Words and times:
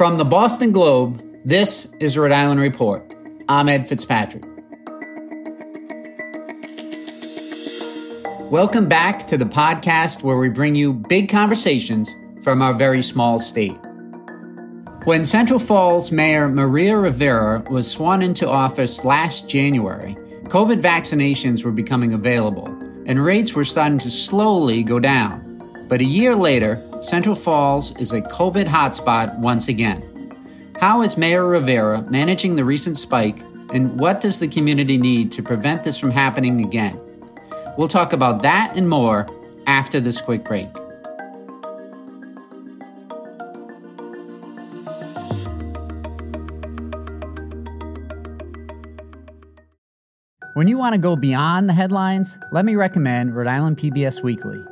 From 0.00 0.16
the 0.16 0.24
Boston 0.24 0.72
Globe, 0.72 1.20
this 1.44 1.86
is 2.00 2.16
Rhode 2.16 2.32
Island 2.32 2.58
Report. 2.58 3.12
I'm 3.50 3.68
Ed 3.68 3.86
Fitzpatrick. 3.86 4.44
Welcome 8.50 8.88
back 8.88 9.26
to 9.26 9.36
the 9.36 9.44
podcast 9.44 10.22
where 10.22 10.38
we 10.38 10.48
bring 10.48 10.74
you 10.74 10.94
big 10.94 11.28
conversations 11.28 12.16
from 12.40 12.62
our 12.62 12.72
very 12.72 13.02
small 13.02 13.38
state. 13.38 13.76
When 15.04 15.22
Central 15.22 15.58
Falls 15.58 16.10
Mayor 16.10 16.48
Maria 16.48 16.96
Rivera 16.96 17.62
was 17.68 17.90
sworn 17.90 18.22
into 18.22 18.48
office 18.48 19.04
last 19.04 19.50
January, 19.50 20.14
COVID 20.44 20.80
vaccinations 20.80 21.62
were 21.62 21.72
becoming 21.72 22.14
available 22.14 22.68
and 23.04 23.22
rates 23.22 23.52
were 23.52 23.66
starting 23.66 23.98
to 23.98 24.10
slowly 24.10 24.82
go 24.82 24.98
down. 24.98 25.49
But 25.90 26.00
a 26.00 26.04
year 26.04 26.36
later, 26.36 26.80
Central 27.02 27.34
Falls 27.34 27.96
is 27.96 28.12
a 28.12 28.20
COVID 28.20 28.68
hotspot 28.68 29.36
once 29.40 29.66
again. 29.66 30.06
How 30.78 31.02
is 31.02 31.16
Mayor 31.16 31.44
Rivera 31.44 32.02
managing 32.02 32.54
the 32.54 32.64
recent 32.64 32.96
spike, 32.96 33.40
and 33.74 33.98
what 33.98 34.20
does 34.20 34.38
the 34.38 34.46
community 34.46 34.96
need 34.98 35.32
to 35.32 35.42
prevent 35.42 35.82
this 35.82 35.98
from 35.98 36.12
happening 36.12 36.64
again? 36.64 36.96
We'll 37.76 37.88
talk 37.88 38.12
about 38.12 38.40
that 38.42 38.76
and 38.76 38.88
more 38.88 39.26
after 39.66 40.00
this 40.00 40.20
quick 40.20 40.44
break. 40.44 40.68
When 50.54 50.68
you 50.68 50.78
want 50.78 50.94
to 50.94 50.98
go 50.98 51.16
beyond 51.16 51.68
the 51.68 51.72
headlines, 51.72 52.38
let 52.52 52.64
me 52.64 52.76
recommend 52.76 53.34
Rhode 53.34 53.48
Island 53.48 53.76
PBS 53.76 54.22
Weekly. 54.22 54.69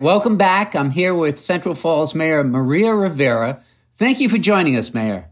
Welcome 0.00 0.38
back. 0.38 0.74
I'm 0.74 0.88
here 0.88 1.14
with 1.14 1.38
Central 1.38 1.74
Falls 1.74 2.14
Mayor 2.14 2.42
Maria 2.42 2.94
Rivera. 2.94 3.62
Thank 3.92 4.18
you 4.18 4.30
for 4.30 4.38
joining 4.38 4.78
us, 4.78 4.94
Mayor. 4.94 5.28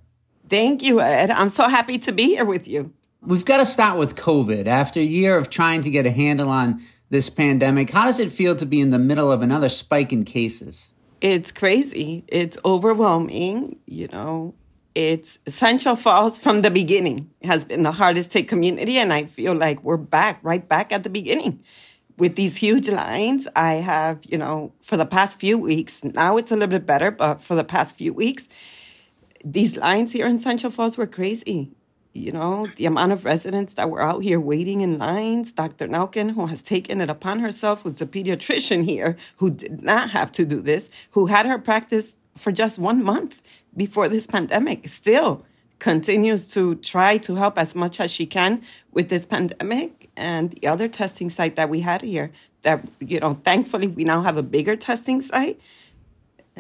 Thank 0.47 0.83
you, 0.83 1.01
Ed. 1.01 1.31
I'm 1.31 1.49
so 1.49 1.69
happy 1.69 1.97
to 2.01 2.13
be 2.13 2.25
here 2.25 2.45
with 2.45 2.69
you. 2.69 2.93
We've 3.23 3.47
got 3.47 3.57
to 3.59 3.65
start 3.65 3.99
with 3.99 4.15
COVID. 4.15 4.67
After 4.67 5.01
a 5.01 5.05
year 5.05 5.39
of 5.39 5.49
trying 5.49 5.81
to 5.83 5.91
get 5.91 6.05
a 6.05 6.11
handle 6.11 6.51
on 6.51 6.83
this 7.09 7.31
pandemic, 7.31 7.89
how 7.89 8.05
does 8.05 8.21
it 8.21 8.31
feel 8.31 8.55
to 8.57 8.67
be 8.67 8.83
in 8.83 8.91
the 8.91 8.99
middle 8.99 9.33
of 9.33 9.41
another 9.41 9.71
spike 9.71 10.13
in 10.13 10.25
cases? 10.25 10.93
It's 11.23 11.51
crazy. 11.51 12.25
It's 12.29 12.59
overwhelming. 12.63 13.79
You 13.87 14.09
know, 14.09 14.53
it's 14.95 15.39
Central 15.49 15.97
Falls 15.97 16.39
from 16.39 16.61
the 16.61 16.71
beginning 16.71 17.31
has 17.43 17.65
been 17.65 17.85
the 17.85 17.93
hardest 17.93 18.35
hit 18.35 18.49
community, 18.49 18.99
and 18.99 19.15
I 19.15 19.25
feel 19.25 19.55
like 19.55 19.83
we're 19.83 19.97
back, 19.97 20.41
right 20.43 20.69
back 20.69 20.93
at 20.93 21.05
the 21.05 21.11
beginning 21.11 21.65
with 22.19 22.35
these 22.35 22.57
huge 22.57 22.89
lines, 22.89 23.47
I 23.55 23.75
have, 23.75 24.19
you 24.25 24.37
know, 24.37 24.73
for 24.83 24.97
the 24.97 25.07
past 25.07 25.39
few 25.39 25.57
weeks, 25.57 26.03
now 26.03 26.37
it's 26.37 26.51
a 26.51 26.55
little 26.55 26.69
bit 26.69 26.85
better, 26.85 27.11
but 27.11 27.41
for 27.41 27.55
the 27.55 27.65
past 27.65 27.97
few 27.97 28.13
weeks, 28.13 28.49
these 29.45 29.77
lines 29.77 30.13
here 30.13 30.27
in 30.27 30.39
Central 30.39 30.73
Falls 30.73 30.99
were 30.99 31.07
crazy. 31.07 31.71
You 32.15 32.33
know, 32.33 32.67
the 32.67 32.87
amount 32.87 33.13
of 33.13 33.25
residents 33.25 33.75
that 33.75 33.91
were 33.91 34.03
out 34.03 34.25
here 34.25 34.41
waiting 34.41 34.81
in 34.81 34.99
lines. 34.99 35.53
Dr. 35.53 35.87
Nelken, 35.87 36.33
who 36.33 36.47
has 36.47 36.63
taken 36.63 37.01
it 37.01 37.09
upon 37.09 37.39
herself, 37.39 37.85
was 37.85 38.01
a 38.01 38.07
pediatrician 38.07 38.83
here 38.85 39.17
who 39.37 39.51
did 39.51 39.83
not 39.83 40.11
have 40.11 40.33
to 40.33 40.45
do 40.45 40.61
this, 40.61 40.91
who 41.13 41.27
had 41.27 41.47
her 41.47 41.59
practice 41.59 42.17
for 42.37 42.51
just 42.51 42.79
one 42.79 43.05
month 43.05 43.43
before 43.77 44.09
this 44.09 44.27
pandemic, 44.27 44.89
still 44.89 45.45
continues 45.79 46.49
to 46.49 46.75
try 46.77 47.19
to 47.19 47.37
help 47.37 47.59
as 47.59 47.75
much 47.75 48.01
as 48.01 48.11
she 48.11 48.27
can 48.27 48.63
with 48.93 49.09
this 49.09 49.27
pandemic 49.27 50.11
and 50.17 50.51
the 50.51 50.67
other 50.67 50.89
testing 50.89 51.31
site 51.31 51.57
that 51.57 51.69
we 51.69 51.81
had 51.81 52.03
here 52.03 52.31
that 52.63 52.85
you 53.01 53.21
know 53.21 53.35
thankfully 53.35 53.87
we 53.87 54.05
now 54.05 54.23
have 54.23 54.37
a 54.37 54.43
bigger 54.43 54.75
testing 54.77 55.21
site 55.21 55.61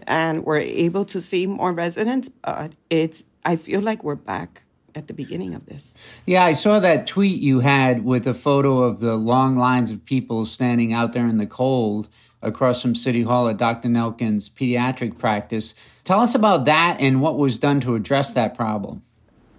and 0.06 0.44
we're 0.44 0.58
able 0.58 1.04
to 1.04 1.20
see 1.20 1.46
more 1.46 1.72
residents 1.72 2.28
but 2.28 2.72
it's 2.88 3.24
i 3.44 3.56
feel 3.56 3.80
like 3.80 4.04
we're 4.04 4.14
back 4.14 4.62
at 4.94 5.06
the 5.06 5.14
beginning 5.14 5.54
of 5.54 5.64
this. 5.66 5.94
Yeah, 6.26 6.44
I 6.44 6.52
saw 6.52 6.80
that 6.80 7.06
tweet 7.06 7.40
you 7.40 7.60
had 7.60 8.04
with 8.04 8.26
a 8.26 8.34
photo 8.34 8.82
of 8.82 9.00
the 9.00 9.14
long 9.16 9.54
lines 9.54 9.90
of 9.90 10.04
people 10.04 10.44
standing 10.44 10.92
out 10.92 11.12
there 11.12 11.26
in 11.26 11.38
the 11.38 11.46
cold 11.46 12.08
across 12.42 12.82
from 12.82 12.94
City 12.94 13.22
Hall 13.22 13.48
at 13.48 13.56
Dr. 13.56 13.88
Nelken's 13.88 14.48
pediatric 14.48 15.18
practice. 15.18 15.74
Tell 16.04 16.20
us 16.20 16.34
about 16.34 16.66
that 16.66 17.00
and 17.00 17.20
what 17.20 17.38
was 17.38 17.58
done 17.58 17.80
to 17.80 17.94
address 17.94 18.32
that 18.32 18.54
problem. 18.54 19.02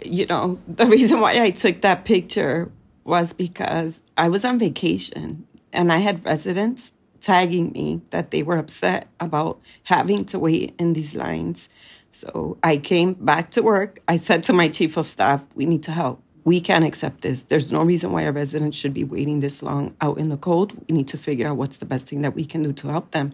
You 0.04 0.26
know, 0.28 0.60
the 0.68 0.86
reason 0.86 1.20
why 1.20 1.42
I 1.42 1.50
took 1.50 1.82
that 1.82 2.06
picture 2.06 2.72
was 3.04 3.34
because 3.34 4.02
I 4.18 4.30
was 4.30 4.46
on 4.46 4.60
vacation 4.60 5.48
and 5.74 5.92
I 5.92 5.98
had 5.98 6.24
residents 6.26 6.94
tagging 7.22 7.72
me 7.72 8.02
that 8.12 8.32
they 8.32 8.44
were 8.44 8.58
upset 8.58 9.08
about 9.20 9.60
having 9.84 10.26
to 10.26 10.40
wait 10.40 10.74
in 10.80 10.94
these 10.94 11.16
lines. 11.16 11.70
So 12.12 12.58
I 12.64 12.78
came 12.78 13.14
back 13.14 13.52
to 13.52 13.62
work. 13.62 14.00
I 14.08 14.18
said 14.18 14.44
to 14.44 14.54
my 14.54 14.70
chief 14.70 14.98
of 14.98 15.08
staff, 15.08 15.44
we 15.56 15.66
need 15.66 15.84
to 15.84 15.92
help. 15.92 16.22
We 16.46 16.62
can't 16.62 16.86
accept 16.86 17.22
this. 17.22 17.44
There's 17.44 17.72
no 17.72 17.84
reason 17.84 18.12
why 18.12 18.26
our 18.26 18.32
residents 18.32 18.78
should 18.78 18.94
be 18.94 19.04
waiting 19.04 19.40
this 19.42 19.62
long 19.62 19.96
out 20.02 20.18
in 20.18 20.30
the 20.30 20.38
cold. 20.38 20.74
We 20.88 20.96
need 20.96 21.08
to 21.10 21.18
figure 21.18 21.48
out 21.48 21.58
what's 21.58 21.78
the 21.78 21.86
best 21.86 22.08
thing 22.08 22.22
that 22.22 22.36
we 22.36 22.46
can 22.46 22.64
do 22.64 22.74
to 22.74 22.88
help 22.88 23.12
them, 23.12 23.34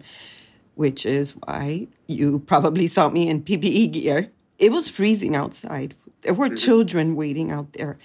which 0.74 1.06
is 1.06 1.32
why 1.32 1.86
you 2.06 2.40
probably 2.40 2.86
saw 2.86 3.08
me 3.08 3.28
in 3.28 3.42
PPE 3.42 3.92
gear. 3.92 4.30
It 4.58 4.72
was 4.72 4.90
freezing 4.90 5.36
outside. 5.36 5.94
There 6.26 6.34
were 6.34 6.48
mm-hmm. 6.48 6.56
children 6.56 7.14
waiting 7.14 7.52
out 7.52 7.72
there. 7.74 7.98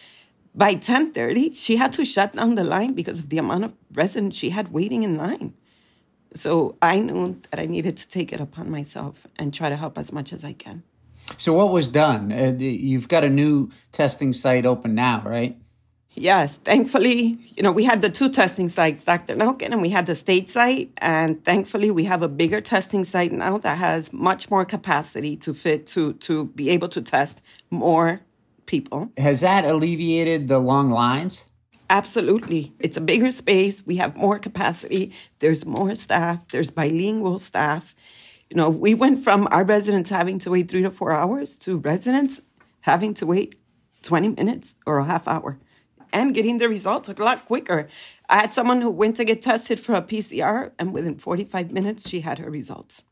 By 0.54 0.76
10:30 0.76 1.56
she 1.56 1.78
had 1.78 1.92
to 1.94 2.06
shut 2.06 2.34
down 2.34 2.54
the 2.54 2.64
line 2.64 2.94
because 2.94 3.18
of 3.18 3.30
the 3.30 3.40
amount 3.40 3.64
of 3.64 3.74
residents 3.92 4.38
she 4.38 4.52
had 4.52 4.72
waiting 4.72 5.02
in 5.02 5.18
line. 5.18 5.56
So 6.36 6.76
i 6.84 7.00
knew 7.00 7.42
that 7.50 7.60
i 7.60 7.66
needed 7.66 7.98
to 7.98 8.06
take 8.08 8.32
it 8.32 8.40
upon 8.40 8.70
myself 8.70 9.26
and 9.40 9.52
try 9.52 9.70
to 9.70 9.76
help 9.76 9.98
as 9.98 10.14
much 10.14 10.32
as 10.34 10.46
i 10.46 10.54
can. 10.54 10.84
So 11.38 11.54
what 11.54 11.72
was 11.72 11.90
done? 11.90 12.32
Uh, 12.32 12.54
you've 12.60 13.08
got 13.08 13.24
a 13.24 13.30
new 13.30 13.72
testing 13.92 14.34
site 14.34 14.68
open 14.68 14.94
now 14.94 15.24
right 15.26 15.58
yes 16.14 16.58
thankfully 16.58 17.38
you 17.56 17.64
know 17.64 17.72
we 17.72 17.84
had 17.84 18.02
the 18.02 18.10
two 18.10 18.30
testing 18.30 18.70
sites 18.70 19.06
dr 19.06 19.34
Nelken, 19.36 19.72
and 19.72 19.82
we 19.82 19.90
had 19.90 20.06
the 20.06 20.16
state 20.16 20.50
site 20.50 20.92
and 20.98 21.44
thankfully 21.46 21.90
we 21.92 22.04
have 22.04 22.22
a 22.22 22.28
bigger 22.28 22.62
testing 22.62 23.04
site 23.04 23.32
now 23.32 23.58
that 23.58 23.78
has 23.78 24.12
much 24.12 24.50
more 24.52 24.66
capacity 24.66 25.36
to 25.38 25.54
fit 25.54 25.88
to 25.88 26.14
to 26.14 26.46
be 26.46 26.70
able 26.70 26.90
to 26.90 27.02
test 27.02 27.42
more 27.70 28.22
people. 28.72 29.12
Has 29.18 29.42
that 29.42 29.66
alleviated 29.66 30.48
the 30.48 30.58
long 30.58 30.88
lines? 30.88 31.46
Absolutely. 31.90 32.74
It's 32.80 32.96
a 32.96 33.02
bigger 33.02 33.30
space. 33.30 33.86
We 33.86 33.98
have 33.98 34.16
more 34.16 34.40
capacity. 34.40 35.14
There's 35.40 35.66
more 35.66 35.94
staff. 35.96 36.48
There's 36.48 36.72
bilingual 36.72 37.38
staff. 37.38 37.94
You 38.50 38.56
know, 38.56 38.70
we 38.70 38.94
went 38.94 39.24
from 39.26 39.48
our 39.52 39.66
residents 39.66 40.10
having 40.10 40.40
to 40.40 40.52
wait 40.52 40.72
three 40.72 40.84
to 40.84 40.90
four 40.90 41.12
hours 41.12 41.58
to 41.60 41.78
residents 41.80 42.42
having 42.82 43.14
to 43.16 43.26
wait 43.26 43.56
20 44.04 44.30
minutes 44.30 44.78
or 44.86 45.00
a 45.00 45.06
half 45.06 45.28
hour 45.28 45.60
and 46.14 46.34
getting 46.34 46.58
the 46.58 46.70
results 46.70 47.10
a 47.10 47.14
lot 47.14 47.46
quicker. 47.46 47.88
I 48.30 48.42
had 48.42 48.54
someone 48.54 48.82
who 48.82 48.90
went 48.90 49.16
to 49.18 49.26
get 49.26 49.42
tested 49.42 49.80
for 49.80 49.94
a 49.96 50.02
PCR 50.02 50.72
and 50.80 50.94
within 50.94 51.18
45 51.18 51.72
minutes 51.72 52.08
she 52.08 52.22
had 52.22 52.40
her 52.40 52.50
results 52.50 53.04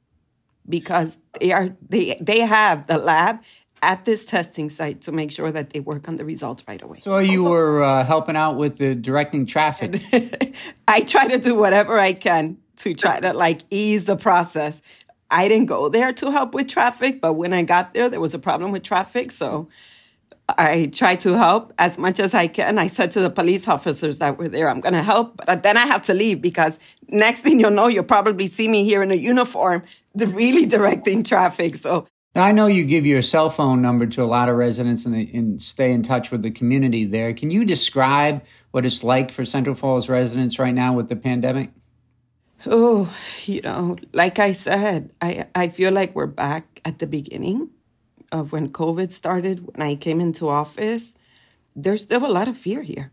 because 0.67 1.17
they 1.39 1.51
are 1.51 1.75
they 1.87 2.17
they 2.21 2.41
have 2.41 2.87
the 2.87 2.97
lab 2.97 3.41
at 3.81 4.05
this 4.05 4.25
testing 4.25 4.69
site 4.69 5.01
to 5.01 5.11
make 5.11 5.31
sure 5.31 5.51
that 5.51 5.71
they 5.71 5.79
work 5.79 6.07
on 6.07 6.17
the 6.17 6.25
results 6.25 6.63
right 6.67 6.81
away. 6.81 6.99
So 6.99 7.17
you 7.17 7.45
were 7.45 7.83
uh, 7.83 8.03
helping 8.03 8.35
out 8.35 8.57
with 8.57 8.77
the 8.77 8.93
directing 8.93 9.45
traffic. 9.45 10.01
I 10.87 11.01
try 11.01 11.27
to 11.27 11.37
do 11.37 11.55
whatever 11.55 11.97
I 11.97 12.13
can 12.13 12.57
to 12.77 12.93
try 12.93 13.19
to 13.19 13.33
like 13.33 13.61
ease 13.69 14.05
the 14.05 14.17
process. 14.17 14.81
I 15.31 15.47
didn't 15.47 15.67
go 15.67 15.89
there 15.89 16.11
to 16.13 16.31
help 16.31 16.53
with 16.53 16.67
traffic, 16.67 17.21
but 17.21 17.33
when 17.33 17.53
I 17.53 17.63
got 17.63 17.93
there, 17.93 18.09
there 18.09 18.19
was 18.19 18.33
a 18.33 18.39
problem 18.39 18.71
with 18.71 18.83
traffic. 18.83 19.31
So 19.31 19.69
I 20.57 20.89
tried 20.93 21.19
to 21.21 21.37
help 21.37 21.73
as 21.77 21.97
much 21.97 22.19
as 22.19 22.33
I 22.33 22.47
can. 22.47 22.77
I 22.77 22.87
said 22.87 23.11
to 23.11 23.19
the 23.19 23.29
police 23.29 23.67
officers 23.67 24.17
that 24.19 24.37
were 24.37 24.47
there, 24.47 24.69
I'm 24.69 24.79
going 24.79 24.93
to 24.93 25.03
help, 25.03 25.41
but 25.45 25.63
then 25.63 25.77
I 25.77 25.85
have 25.85 26.03
to 26.03 26.13
leave 26.13 26.41
because 26.41 26.79
next 27.07 27.41
thing 27.41 27.59
you'll 27.59 27.71
know, 27.71 27.87
you'll 27.87 28.03
probably 28.03 28.47
see 28.47 28.67
me 28.67 28.83
here 28.83 29.03
in 29.03 29.11
a 29.11 29.15
uniform, 29.15 29.83
really 30.15 30.65
directing 30.65 31.23
traffic. 31.23 31.75
So 31.75 32.07
now, 32.35 32.43
I 32.43 32.51
know 32.51 32.67
you 32.67 32.85
give 32.85 33.07
your 33.07 33.23
cell 33.23 33.49
phone 33.49 33.81
number 33.81 34.05
to 34.05 34.23
a 34.23 34.25
lot 34.25 34.49
of 34.49 34.55
residents 34.55 35.05
and, 35.05 35.15
and, 35.15 35.59
stay 35.59 35.91
in 35.91 36.03
touch 36.03 36.29
with 36.29 36.43
the 36.43 36.51
community 36.51 37.03
there. 37.03 37.33
Can 37.33 37.49
you 37.49 37.65
describe 37.65 38.45
what 38.69 38.85
it's 38.85 39.03
like 39.03 39.31
for 39.31 39.43
Central 39.43 39.75
Falls 39.75 40.09
residents 40.09 40.59
right 40.59 40.73
now 40.73 40.93
with 40.93 41.09
the 41.09 41.15
pandemic? 41.15 41.71
Oh, 42.67 43.11
you 43.45 43.61
know, 43.61 43.97
like 44.13 44.37
I 44.37 44.51
said, 44.51 45.11
I, 45.21 45.47
I 45.55 45.69
feel 45.69 45.91
like 45.91 46.13
we're 46.13 46.27
back 46.27 46.81
at 46.85 46.99
the 46.99 47.07
beginning 47.07 47.71
of 48.31 48.51
when 48.51 48.69
COVID 48.69 49.11
started, 49.11 49.65
when 49.67 49.85
I 49.85 49.95
came 49.95 50.19
into 50.19 50.47
office. 50.47 51.15
There's 51.75 52.03
still 52.03 52.25
a 52.25 52.27
lot 52.31 52.47
of 52.47 52.57
fear 52.57 52.81
here. 52.81 53.11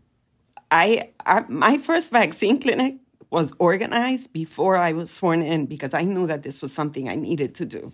I, 0.69 1.11
I 1.25 1.45
my 1.47 1.77
first 1.77 2.11
vaccine 2.11 2.59
clinic 2.59 2.95
was 3.29 3.53
organized 3.59 4.31
before 4.33 4.77
I 4.77 4.93
was 4.93 5.11
sworn 5.11 5.41
in 5.41 5.65
because 5.65 5.93
I 5.93 6.03
knew 6.03 6.27
that 6.27 6.43
this 6.43 6.61
was 6.61 6.73
something 6.73 7.09
I 7.09 7.15
needed 7.15 7.55
to 7.55 7.65
do. 7.65 7.91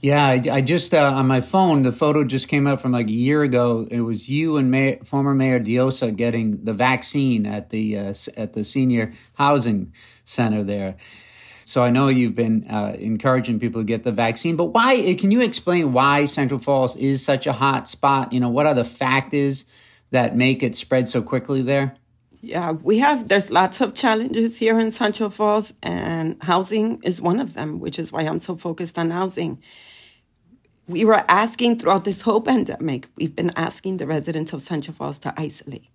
Yeah, 0.00 0.24
I, 0.24 0.42
I 0.52 0.60
just 0.60 0.94
uh, 0.94 1.02
on 1.02 1.26
my 1.26 1.40
phone 1.40 1.82
the 1.82 1.92
photo 1.92 2.22
just 2.22 2.48
came 2.48 2.66
up 2.66 2.80
from 2.80 2.92
like 2.92 3.08
a 3.08 3.12
year 3.12 3.42
ago. 3.42 3.86
It 3.90 4.00
was 4.00 4.28
you 4.28 4.56
and 4.56 4.70
Mayor, 4.70 4.98
former 5.04 5.34
Mayor 5.34 5.58
Diossa 5.58 6.14
getting 6.14 6.64
the 6.64 6.72
vaccine 6.72 7.46
at 7.46 7.70
the 7.70 7.98
uh, 7.98 8.14
at 8.36 8.52
the 8.52 8.62
senior 8.62 9.12
housing 9.34 9.92
center 10.24 10.62
there. 10.62 10.96
So 11.68 11.84
I 11.84 11.90
know 11.90 12.08
you've 12.08 12.34
been 12.34 12.66
uh, 12.70 12.96
encouraging 12.98 13.60
people 13.60 13.82
to 13.82 13.84
get 13.84 14.02
the 14.02 14.10
vaccine, 14.10 14.56
but 14.56 14.72
why? 14.72 15.14
Can 15.18 15.30
you 15.30 15.42
explain 15.42 15.92
why 15.92 16.24
Central 16.24 16.58
Falls 16.58 16.96
is 16.96 17.22
such 17.22 17.46
a 17.46 17.52
hot 17.52 17.86
spot? 17.86 18.32
You 18.32 18.40
know, 18.40 18.48
what 18.48 18.64
are 18.64 18.72
the 18.72 18.84
factors 18.84 19.66
that 20.10 20.34
make 20.34 20.62
it 20.62 20.76
spread 20.76 21.10
so 21.10 21.20
quickly 21.20 21.60
there? 21.60 21.94
Yeah, 22.40 22.70
we 22.70 23.00
have, 23.00 23.28
there's 23.28 23.50
lots 23.50 23.82
of 23.82 23.92
challenges 23.92 24.56
here 24.56 24.80
in 24.80 24.90
Central 24.90 25.28
Falls, 25.28 25.74
and 25.82 26.42
housing 26.42 27.02
is 27.02 27.20
one 27.20 27.38
of 27.38 27.52
them, 27.52 27.80
which 27.80 27.98
is 27.98 28.12
why 28.12 28.22
I'm 28.22 28.40
so 28.40 28.56
focused 28.56 28.98
on 28.98 29.10
housing. 29.10 29.62
We 30.86 31.04
were 31.04 31.22
asking 31.28 31.80
throughout 31.80 32.04
this 32.06 32.22
whole 32.22 32.40
pandemic, 32.40 33.08
we've 33.16 33.36
been 33.36 33.52
asking 33.56 33.98
the 33.98 34.06
residents 34.06 34.54
of 34.54 34.62
Central 34.62 34.94
Falls 34.94 35.18
to 35.18 35.34
isolate. 35.36 35.90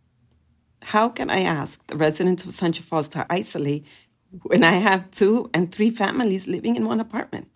How 0.84 1.10
can 1.10 1.32
I 1.32 1.40
ask 1.40 1.84
the 1.88 1.96
residents 1.96 2.46
of 2.46 2.52
Central 2.52 2.86
Falls 2.86 3.08
to 3.10 3.26
isolate 3.28 3.88
when 4.42 4.64
I 4.64 4.74
have 4.74 5.12
two 5.12 5.50
and 5.54 5.72
three 5.72 5.92
families 5.92 6.48
living 6.48 6.76
in 6.76 6.86
one 6.86 7.00
apartment? 7.00 7.50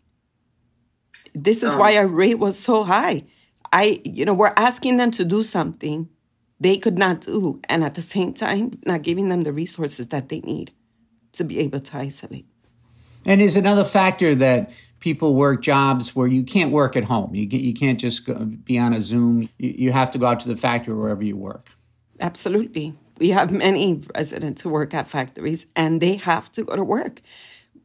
This 1.33 1.63
is 1.63 1.75
why 1.75 1.97
um, 1.97 1.97
our 1.97 2.07
rate 2.07 2.39
was 2.39 2.57
so 2.57 2.83
high. 2.83 3.23
I, 3.71 4.01
you 4.03 4.25
know, 4.25 4.33
we're 4.33 4.53
asking 4.55 4.97
them 4.97 5.11
to 5.11 5.25
do 5.25 5.43
something 5.43 6.09
they 6.59 6.77
could 6.77 6.97
not 6.97 7.21
do, 7.21 7.59
and 7.69 7.83
at 7.83 7.95
the 7.95 8.01
same 8.01 8.33
time, 8.33 8.71
not 8.85 9.03
giving 9.03 9.29
them 9.29 9.43
the 9.43 9.53
resources 9.53 10.07
that 10.07 10.29
they 10.29 10.39
need 10.39 10.71
to 11.33 11.43
be 11.43 11.59
able 11.59 11.79
to 11.79 11.97
isolate. 11.97 12.47
And 13.25 13.41
is 13.41 13.57
another 13.57 13.83
factor 13.83 14.33
that 14.35 14.71
people 14.99 15.35
work 15.35 15.61
jobs 15.61 16.15
where 16.15 16.27
you 16.27 16.43
can't 16.43 16.71
work 16.71 16.95
at 16.95 17.03
home. 17.03 17.35
You 17.35 17.47
you 17.51 17.73
can't 17.73 17.99
just 17.99 18.25
go, 18.25 18.45
be 18.45 18.79
on 18.79 18.93
a 18.93 19.01
Zoom. 19.01 19.49
You, 19.57 19.75
you 19.77 19.91
have 19.91 20.11
to 20.11 20.17
go 20.17 20.25
out 20.25 20.39
to 20.41 20.47
the 20.47 20.55
factory 20.55 20.95
wherever 20.95 21.23
you 21.23 21.35
work. 21.35 21.69
Absolutely, 22.19 22.93
we 23.19 23.29
have 23.29 23.51
many 23.51 24.01
residents 24.15 24.61
who 24.61 24.69
work 24.69 24.93
at 24.93 25.07
factories, 25.07 25.67
and 25.75 26.01
they 26.01 26.15
have 26.15 26.51
to 26.53 26.63
go 26.63 26.75
to 26.75 26.83
work, 26.83 27.21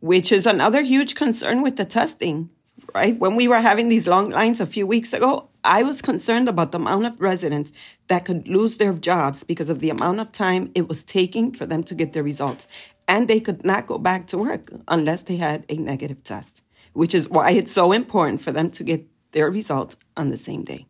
which 0.00 0.32
is 0.32 0.46
another 0.46 0.82
huge 0.82 1.14
concern 1.14 1.62
with 1.62 1.76
the 1.76 1.84
testing. 1.84 2.50
Right 2.94 3.19
when 3.19 3.37
we 3.37 3.49
were 3.49 3.61
having 3.61 3.88
these 3.88 4.06
long 4.06 4.31
lines 4.31 4.61
a 4.61 4.67
few 4.67 4.87
weeks 4.87 5.12
ago, 5.12 5.49
I 5.64 5.82
was 5.82 6.02
concerned 6.02 6.49
about 6.49 6.73
the 6.73 6.79
amount 6.79 7.06
of 7.06 7.20
residents 7.20 7.73
that 8.08 8.25
could 8.25 8.49
lose 8.49 8.76
their 8.76 8.93
jobs 8.93 9.44
because 9.44 9.70
of 9.70 9.81
the 9.81 9.88
amount 9.88 10.20
of 10.20 10.32
time 10.32 10.70
it 10.75 10.88
was 10.88 11.05
taking 11.05 11.52
for 11.52 11.64
them 11.64 11.84
to 11.84 11.94
get 11.94 12.12
their 12.12 12.23
results. 12.23 12.67
And 13.06 13.29
they 13.29 13.40
could 13.40 13.64
not 13.64 13.87
go 13.87 13.99
back 13.99 14.26
to 14.29 14.38
work 14.38 14.73
unless 14.88 15.23
they 15.23 15.37
had 15.37 15.64
a 15.69 15.76
negative 15.76 16.23
test, 16.25 16.62
which 16.93 17.14
is 17.14 17.29
why 17.29 17.52
it's 17.52 17.73
so 17.73 17.93
important 17.93 18.40
for 18.40 18.52
them 18.52 18.70
to 18.73 18.84
get 18.84 19.06
their 19.31 19.50
results 19.50 19.96
on 20.17 20.29
the 20.29 20.37
same 20.37 20.64
day. 20.64 20.87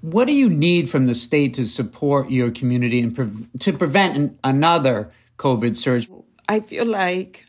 What 0.00 0.26
do 0.26 0.32
you 0.32 0.48
need 0.48 0.88
from 0.88 1.06
the 1.06 1.14
state 1.14 1.54
to 1.54 1.66
support 1.66 2.30
your 2.30 2.50
community 2.50 3.00
and 3.00 3.14
pre- 3.14 3.48
to 3.60 3.72
prevent 3.72 4.16
an, 4.16 4.38
another 4.44 5.10
COVID 5.38 5.74
surge? 5.74 6.08
I 6.48 6.60
feel 6.60 6.86
like 6.86 7.46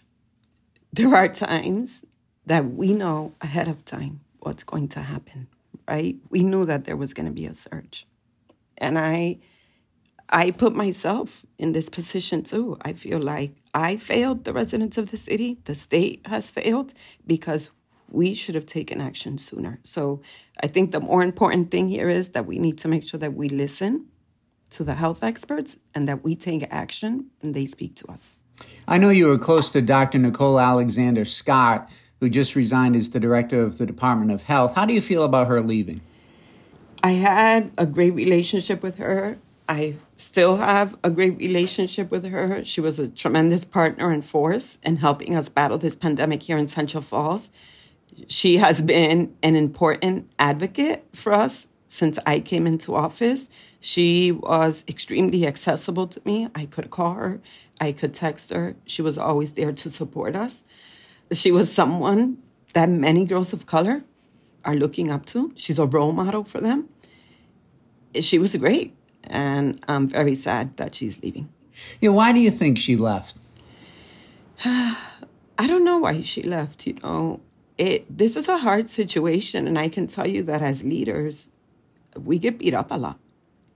there 0.91 1.15
are 1.15 1.27
times 1.27 2.03
that 2.45 2.71
we 2.71 2.93
know 2.93 3.33
ahead 3.41 3.67
of 3.67 3.85
time 3.85 4.21
what's 4.39 4.63
going 4.63 4.87
to 4.89 5.01
happen, 5.01 5.47
right? 5.87 6.15
We 6.29 6.43
knew 6.43 6.65
that 6.65 6.85
there 6.85 6.97
was 6.97 7.13
going 7.13 7.27
to 7.27 7.31
be 7.31 7.45
a 7.45 7.53
surge. 7.53 8.07
And 8.77 8.97
I 8.97 9.37
I 10.31 10.51
put 10.51 10.75
myself 10.75 11.43
in 11.57 11.71
this 11.71 11.89
position 11.89 12.43
too. 12.43 12.77
I 12.81 12.93
feel 12.93 13.19
like 13.19 13.51
I 13.73 13.97
failed 13.97 14.43
the 14.43 14.53
residents 14.53 14.97
of 14.97 15.09
the 15.09 15.17
city. 15.17 15.57
The 15.63 15.75
state 15.75 16.21
has 16.25 16.51
failed 16.51 16.93
because 17.25 17.71
we 18.11 18.33
should 18.33 18.55
have 18.55 18.65
taken 18.65 19.01
action 19.01 19.37
sooner. 19.37 19.79
So 19.83 20.21
I 20.61 20.67
think 20.67 20.91
the 20.91 20.99
more 20.99 21.21
important 21.21 21.71
thing 21.71 21.89
here 21.89 22.09
is 22.09 22.29
that 22.29 22.45
we 22.45 22.59
need 22.59 22.77
to 22.79 22.87
make 22.87 23.03
sure 23.03 23.19
that 23.19 23.33
we 23.33 23.49
listen 23.49 24.07
to 24.71 24.83
the 24.83 24.95
health 24.95 25.23
experts 25.23 25.77
and 25.95 26.07
that 26.07 26.23
we 26.23 26.35
take 26.35 26.67
action 26.69 27.27
and 27.41 27.53
they 27.53 27.65
speak 27.65 27.95
to 27.95 28.07
us. 28.11 28.37
I 28.87 28.97
know 28.97 29.09
you 29.09 29.27
were 29.27 29.37
close 29.37 29.71
to 29.71 29.81
Dr. 29.81 30.19
Nicole 30.19 30.59
Alexander 30.59 31.25
Scott 31.25 31.89
who 32.19 32.29
just 32.29 32.55
resigned 32.55 32.95
as 32.95 33.09
the 33.09 33.19
director 33.19 33.61
of 33.61 33.77
the 33.77 33.85
Department 33.85 34.31
of 34.31 34.43
Health. 34.43 34.75
How 34.75 34.85
do 34.85 34.93
you 34.93 35.01
feel 35.01 35.23
about 35.23 35.47
her 35.47 35.61
leaving? 35.61 35.99
I 37.01 37.11
had 37.11 37.71
a 37.77 37.85
great 37.85 38.13
relationship 38.13 38.83
with 38.83 38.97
her. 38.97 39.37
I 39.69 39.95
still 40.17 40.57
have 40.57 40.97
a 41.03 41.09
great 41.09 41.37
relationship 41.37 42.11
with 42.11 42.25
her. 42.25 42.65
She 42.65 42.81
was 42.81 42.99
a 42.99 43.07
tremendous 43.07 43.63
partner 43.63 44.11
and 44.11 44.25
force 44.25 44.77
in 44.83 44.97
helping 44.97 45.35
us 45.35 45.47
battle 45.47 45.77
this 45.77 45.95
pandemic 45.95 46.43
here 46.43 46.57
in 46.57 46.67
Central 46.67 47.01
Falls. 47.01 47.51
She 48.27 48.57
has 48.57 48.81
been 48.81 49.35
an 49.41 49.55
important 49.55 50.29
advocate 50.37 51.05
for 51.13 51.33
us 51.33 51.67
since 51.87 52.19
I 52.25 52.39
came 52.39 52.67
into 52.67 52.95
office. 52.95 53.49
She 53.79 54.31
was 54.31 54.85
extremely 54.87 55.47
accessible 55.47 56.07
to 56.07 56.21
me. 56.25 56.49
I 56.53 56.65
could 56.65 56.89
call 56.89 57.13
her, 57.13 57.41
I 57.79 57.91
could 57.91 58.13
text 58.13 58.51
her. 58.51 58.75
She 58.85 59.01
was 59.01 59.17
always 59.17 59.53
there 59.53 59.71
to 59.71 59.89
support 59.89 60.35
us 60.35 60.65
she 61.31 61.51
was 61.51 61.71
someone 61.71 62.37
that 62.73 62.89
many 62.89 63.25
girls 63.25 63.53
of 63.53 63.65
color 63.65 64.03
are 64.65 64.75
looking 64.75 65.11
up 65.11 65.25
to. 65.27 65.51
She's 65.55 65.79
a 65.79 65.85
role 65.85 66.11
model 66.11 66.43
for 66.43 66.59
them. 66.59 66.89
She 68.19 68.39
was 68.39 68.55
great, 68.55 68.95
and 69.23 69.83
I'm 69.87 70.07
very 70.07 70.35
sad 70.35 70.77
that 70.77 70.95
she's 70.95 71.21
leaving. 71.21 71.49
Yeah, 72.01 72.09
why 72.09 72.31
do 72.31 72.39
you 72.39 72.51
think 72.51 72.77
she 72.77 72.95
left? 72.95 73.37
I 74.65 75.67
don't 75.67 75.83
know 75.83 75.99
why 75.99 76.21
she 76.21 76.41
left. 76.41 76.87
You 76.87 76.95
know, 77.03 77.41
it. 77.79 78.05
This 78.15 78.35
is 78.35 78.47
a 78.47 78.57
hard 78.57 78.87
situation, 78.87 79.65
and 79.67 79.79
I 79.79 79.89
can 79.89 80.05
tell 80.05 80.27
you 80.27 80.43
that 80.43 80.61
as 80.61 80.83
leaders, 80.83 81.49
we 82.15 82.37
get 82.37 82.59
beat 82.59 82.73
up 82.73 82.91
a 82.91 82.97
lot. 82.97 83.19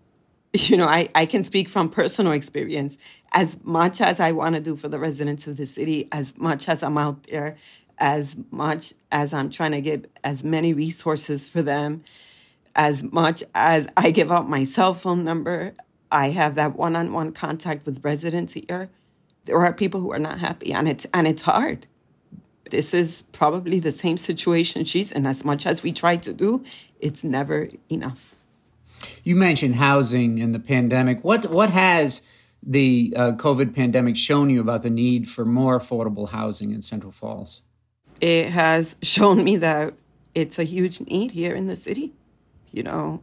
you 0.53 0.77
know, 0.77 0.87
I, 0.87 1.09
I 1.15 1.25
can 1.25 1.43
speak 1.43 1.69
from 1.69 1.89
personal 1.89 2.33
experience. 2.33 2.97
As 3.31 3.57
much 3.63 4.01
as 4.01 4.19
I 4.19 4.33
want 4.33 4.55
to 4.55 4.61
do 4.61 4.75
for 4.75 4.89
the 4.89 4.99
residents 4.99 5.47
of 5.47 5.57
the 5.57 5.65
city, 5.65 6.09
as 6.11 6.37
much 6.37 6.69
as 6.69 6.83
I'm 6.83 6.97
out 6.97 7.23
there, 7.23 7.55
as 7.97 8.35
much 8.51 8.93
as 9.11 9.33
I'm 9.33 9.49
trying 9.49 9.71
to 9.71 9.81
get 9.81 10.11
as 10.23 10.43
many 10.43 10.73
resources 10.73 11.47
for 11.47 11.61
them, 11.61 12.03
as 12.75 13.03
much 13.03 13.43
as 13.55 13.87
I 13.95 14.11
give 14.11 14.31
out 14.31 14.49
my 14.49 14.63
cell 14.65 14.93
phone 14.93 15.23
number, 15.23 15.75
I 16.11 16.29
have 16.29 16.55
that 16.55 16.75
one-on-one 16.75 17.31
contact 17.31 17.85
with 17.85 18.03
residents 18.03 18.53
here. 18.53 18.89
There 19.45 19.57
are 19.57 19.73
people 19.73 20.01
who 20.01 20.11
are 20.11 20.19
not 20.19 20.39
happy, 20.39 20.71
and 20.73 20.87
it's 20.87 21.05
and 21.13 21.27
it's 21.27 21.43
hard. 21.43 21.87
This 22.73 22.91
is 22.91 23.21
probably 23.33 23.79
the 23.79 23.91
same 23.91 24.17
situation 24.17 24.83
she's 24.83 25.11
in. 25.11 25.27
As 25.27 25.45
much 25.45 25.67
as 25.67 25.83
we 25.83 25.91
try 25.91 26.17
to 26.17 26.33
do, 26.33 26.63
it's 26.99 27.23
never 27.23 27.69
enough. 27.87 28.33
You 29.23 29.35
mentioned 29.35 29.75
housing 29.75 30.39
and 30.39 30.55
the 30.55 30.59
pandemic. 30.59 31.23
What 31.23 31.51
what 31.51 31.69
has 31.69 32.23
the 32.63 33.13
uh, 33.15 33.31
COVID 33.33 33.75
pandemic 33.75 34.17
shown 34.17 34.49
you 34.49 34.59
about 34.59 34.81
the 34.81 34.89
need 34.89 35.29
for 35.29 35.45
more 35.45 35.79
affordable 35.79 36.27
housing 36.27 36.71
in 36.71 36.81
Central 36.81 37.11
Falls? 37.11 37.61
It 38.19 38.49
has 38.49 38.95
shown 39.03 39.43
me 39.43 39.57
that 39.57 39.93
it's 40.33 40.57
a 40.57 40.63
huge 40.63 40.99
need 41.01 41.29
here 41.29 41.53
in 41.53 41.67
the 41.67 41.75
city. 41.75 42.11
You 42.71 42.81
know, 42.81 43.21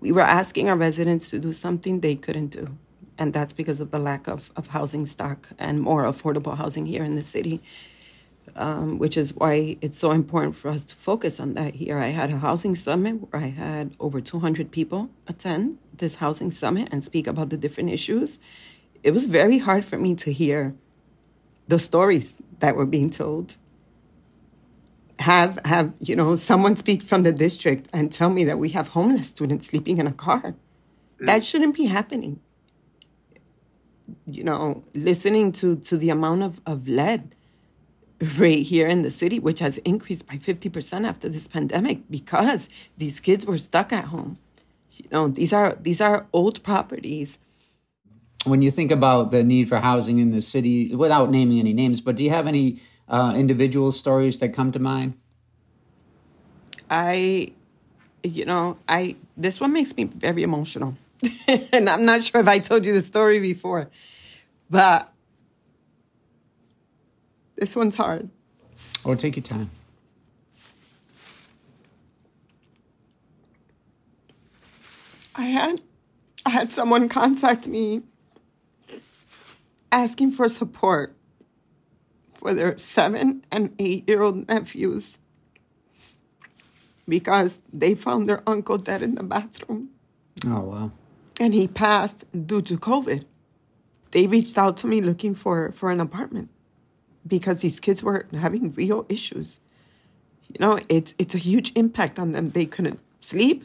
we 0.00 0.12
were 0.12 0.20
asking 0.20 0.68
our 0.68 0.76
residents 0.76 1.30
to 1.30 1.38
do 1.38 1.54
something 1.54 2.00
they 2.00 2.16
couldn't 2.16 2.48
do. 2.48 2.76
And 3.16 3.32
that's 3.32 3.54
because 3.54 3.80
of 3.80 3.92
the 3.92 3.98
lack 3.98 4.28
of, 4.28 4.50
of 4.56 4.66
housing 4.66 5.06
stock 5.06 5.48
and 5.58 5.80
more 5.80 6.02
affordable 6.02 6.58
housing 6.58 6.84
here 6.84 7.02
in 7.02 7.14
the 7.16 7.22
city 7.22 7.62
um, 8.56 8.98
which 8.98 9.16
is 9.16 9.34
why 9.34 9.76
it's 9.80 9.98
so 9.98 10.12
important 10.12 10.56
for 10.56 10.68
us 10.68 10.84
to 10.86 10.94
focus 10.94 11.40
on 11.40 11.54
that 11.54 11.74
here. 11.74 11.98
I 11.98 12.08
had 12.08 12.30
a 12.30 12.38
housing 12.38 12.76
summit 12.76 13.14
where 13.14 13.42
I 13.42 13.48
had 13.48 13.96
over 13.98 14.20
200 14.20 14.70
people 14.70 15.10
attend 15.26 15.78
this 15.96 16.16
housing 16.16 16.50
summit 16.50 16.88
and 16.92 17.04
speak 17.04 17.26
about 17.26 17.50
the 17.50 17.56
different 17.56 17.90
issues. 17.90 18.40
It 19.02 19.12
was 19.12 19.26
very 19.26 19.58
hard 19.58 19.84
for 19.84 19.98
me 19.98 20.14
to 20.16 20.32
hear 20.32 20.74
the 21.68 21.78
stories 21.78 22.38
that 22.60 22.76
were 22.76 22.86
being 22.86 23.10
told. 23.10 23.56
Have 25.20 25.60
have 25.64 25.92
you 26.00 26.16
know 26.16 26.34
someone 26.34 26.76
speak 26.76 27.00
from 27.02 27.22
the 27.22 27.32
district 27.32 27.88
and 27.92 28.12
tell 28.12 28.30
me 28.30 28.42
that 28.44 28.58
we 28.58 28.70
have 28.70 28.88
homeless 28.88 29.28
students 29.28 29.66
sleeping 29.68 29.98
in 29.98 30.08
a 30.08 30.12
car. 30.12 30.56
That 31.20 31.44
shouldn't 31.44 31.76
be 31.76 31.84
happening. 31.84 32.40
You 34.26 34.42
know, 34.42 34.82
listening 34.92 35.52
to 35.52 35.76
to 35.76 35.96
the 35.96 36.10
amount 36.10 36.42
of, 36.42 36.60
of 36.66 36.88
lead 36.88 37.36
rate 38.24 38.64
here 38.64 38.86
in 38.86 39.02
the 39.02 39.10
city, 39.10 39.38
which 39.38 39.60
has 39.60 39.78
increased 39.78 40.26
by 40.26 40.34
50% 40.34 41.06
after 41.06 41.28
this 41.28 41.48
pandemic 41.48 42.10
because 42.10 42.68
these 42.96 43.20
kids 43.20 43.46
were 43.46 43.58
stuck 43.58 43.92
at 43.92 44.06
home. 44.06 44.36
You 44.90 45.06
know, 45.10 45.28
these 45.28 45.52
are 45.52 45.76
these 45.80 46.00
are 46.00 46.26
old 46.32 46.62
properties. 46.62 47.38
When 48.44 48.62
you 48.62 48.70
think 48.70 48.90
about 48.90 49.30
the 49.30 49.42
need 49.42 49.68
for 49.68 49.78
housing 49.78 50.18
in 50.18 50.30
the 50.30 50.40
city, 50.40 50.94
without 50.94 51.30
naming 51.30 51.58
any 51.58 51.72
names, 51.72 52.00
but 52.00 52.16
do 52.16 52.22
you 52.22 52.30
have 52.30 52.46
any 52.46 52.80
uh, 53.08 53.34
individual 53.36 53.90
stories 53.90 54.38
that 54.38 54.50
come 54.50 54.70
to 54.72 54.78
mind? 54.78 55.14
I, 56.90 57.52
you 58.22 58.44
know, 58.44 58.76
I 58.88 59.16
this 59.36 59.60
one 59.60 59.72
makes 59.72 59.96
me 59.96 60.04
very 60.04 60.42
emotional, 60.42 60.96
and 61.48 61.88
I'm 61.88 62.04
not 62.04 62.22
sure 62.22 62.40
if 62.40 62.48
I 62.48 62.60
told 62.60 62.86
you 62.86 62.92
the 62.92 63.02
story 63.02 63.40
before, 63.40 63.88
but 64.70 65.13
this 67.56 67.76
one's 67.76 67.94
hard. 67.94 68.28
Or 69.04 69.16
take 69.16 69.36
your 69.36 69.42
time. 69.42 69.70
I 75.36 75.44
had 75.44 75.80
I 76.46 76.50
had 76.50 76.72
someone 76.72 77.08
contact 77.08 77.66
me 77.66 78.02
asking 79.90 80.32
for 80.32 80.48
support 80.48 81.16
for 82.34 82.54
their 82.54 82.76
seven 82.76 83.42
and 83.50 83.74
eight 83.78 84.08
year 84.08 84.22
old 84.22 84.46
nephews 84.48 85.18
because 87.08 87.60
they 87.72 87.94
found 87.94 88.28
their 88.28 88.42
uncle 88.46 88.78
dead 88.78 89.02
in 89.02 89.14
the 89.14 89.22
bathroom. 89.22 89.90
Oh 90.46 90.60
wow. 90.60 90.92
And 91.40 91.52
he 91.52 91.66
passed 91.66 92.24
due 92.46 92.62
to 92.62 92.76
COVID. 92.76 93.24
They 94.12 94.28
reached 94.28 94.56
out 94.56 94.76
to 94.78 94.86
me 94.86 95.00
looking 95.00 95.34
for, 95.34 95.72
for 95.72 95.90
an 95.90 95.98
apartment 95.98 96.50
because 97.26 97.62
these 97.62 97.80
kids 97.80 98.02
were 98.02 98.26
having 98.32 98.70
real 98.72 99.06
issues. 99.08 99.60
You 100.48 100.56
know, 100.60 100.78
it's 100.88 101.14
it's 101.18 101.34
a 101.34 101.38
huge 101.38 101.72
impact 101.74 102.18
on 102.18 102.32
them. 102.32 102.50
They 102.50 102.66
couldn't 102.66 103.00
sleep. 103.20 103.64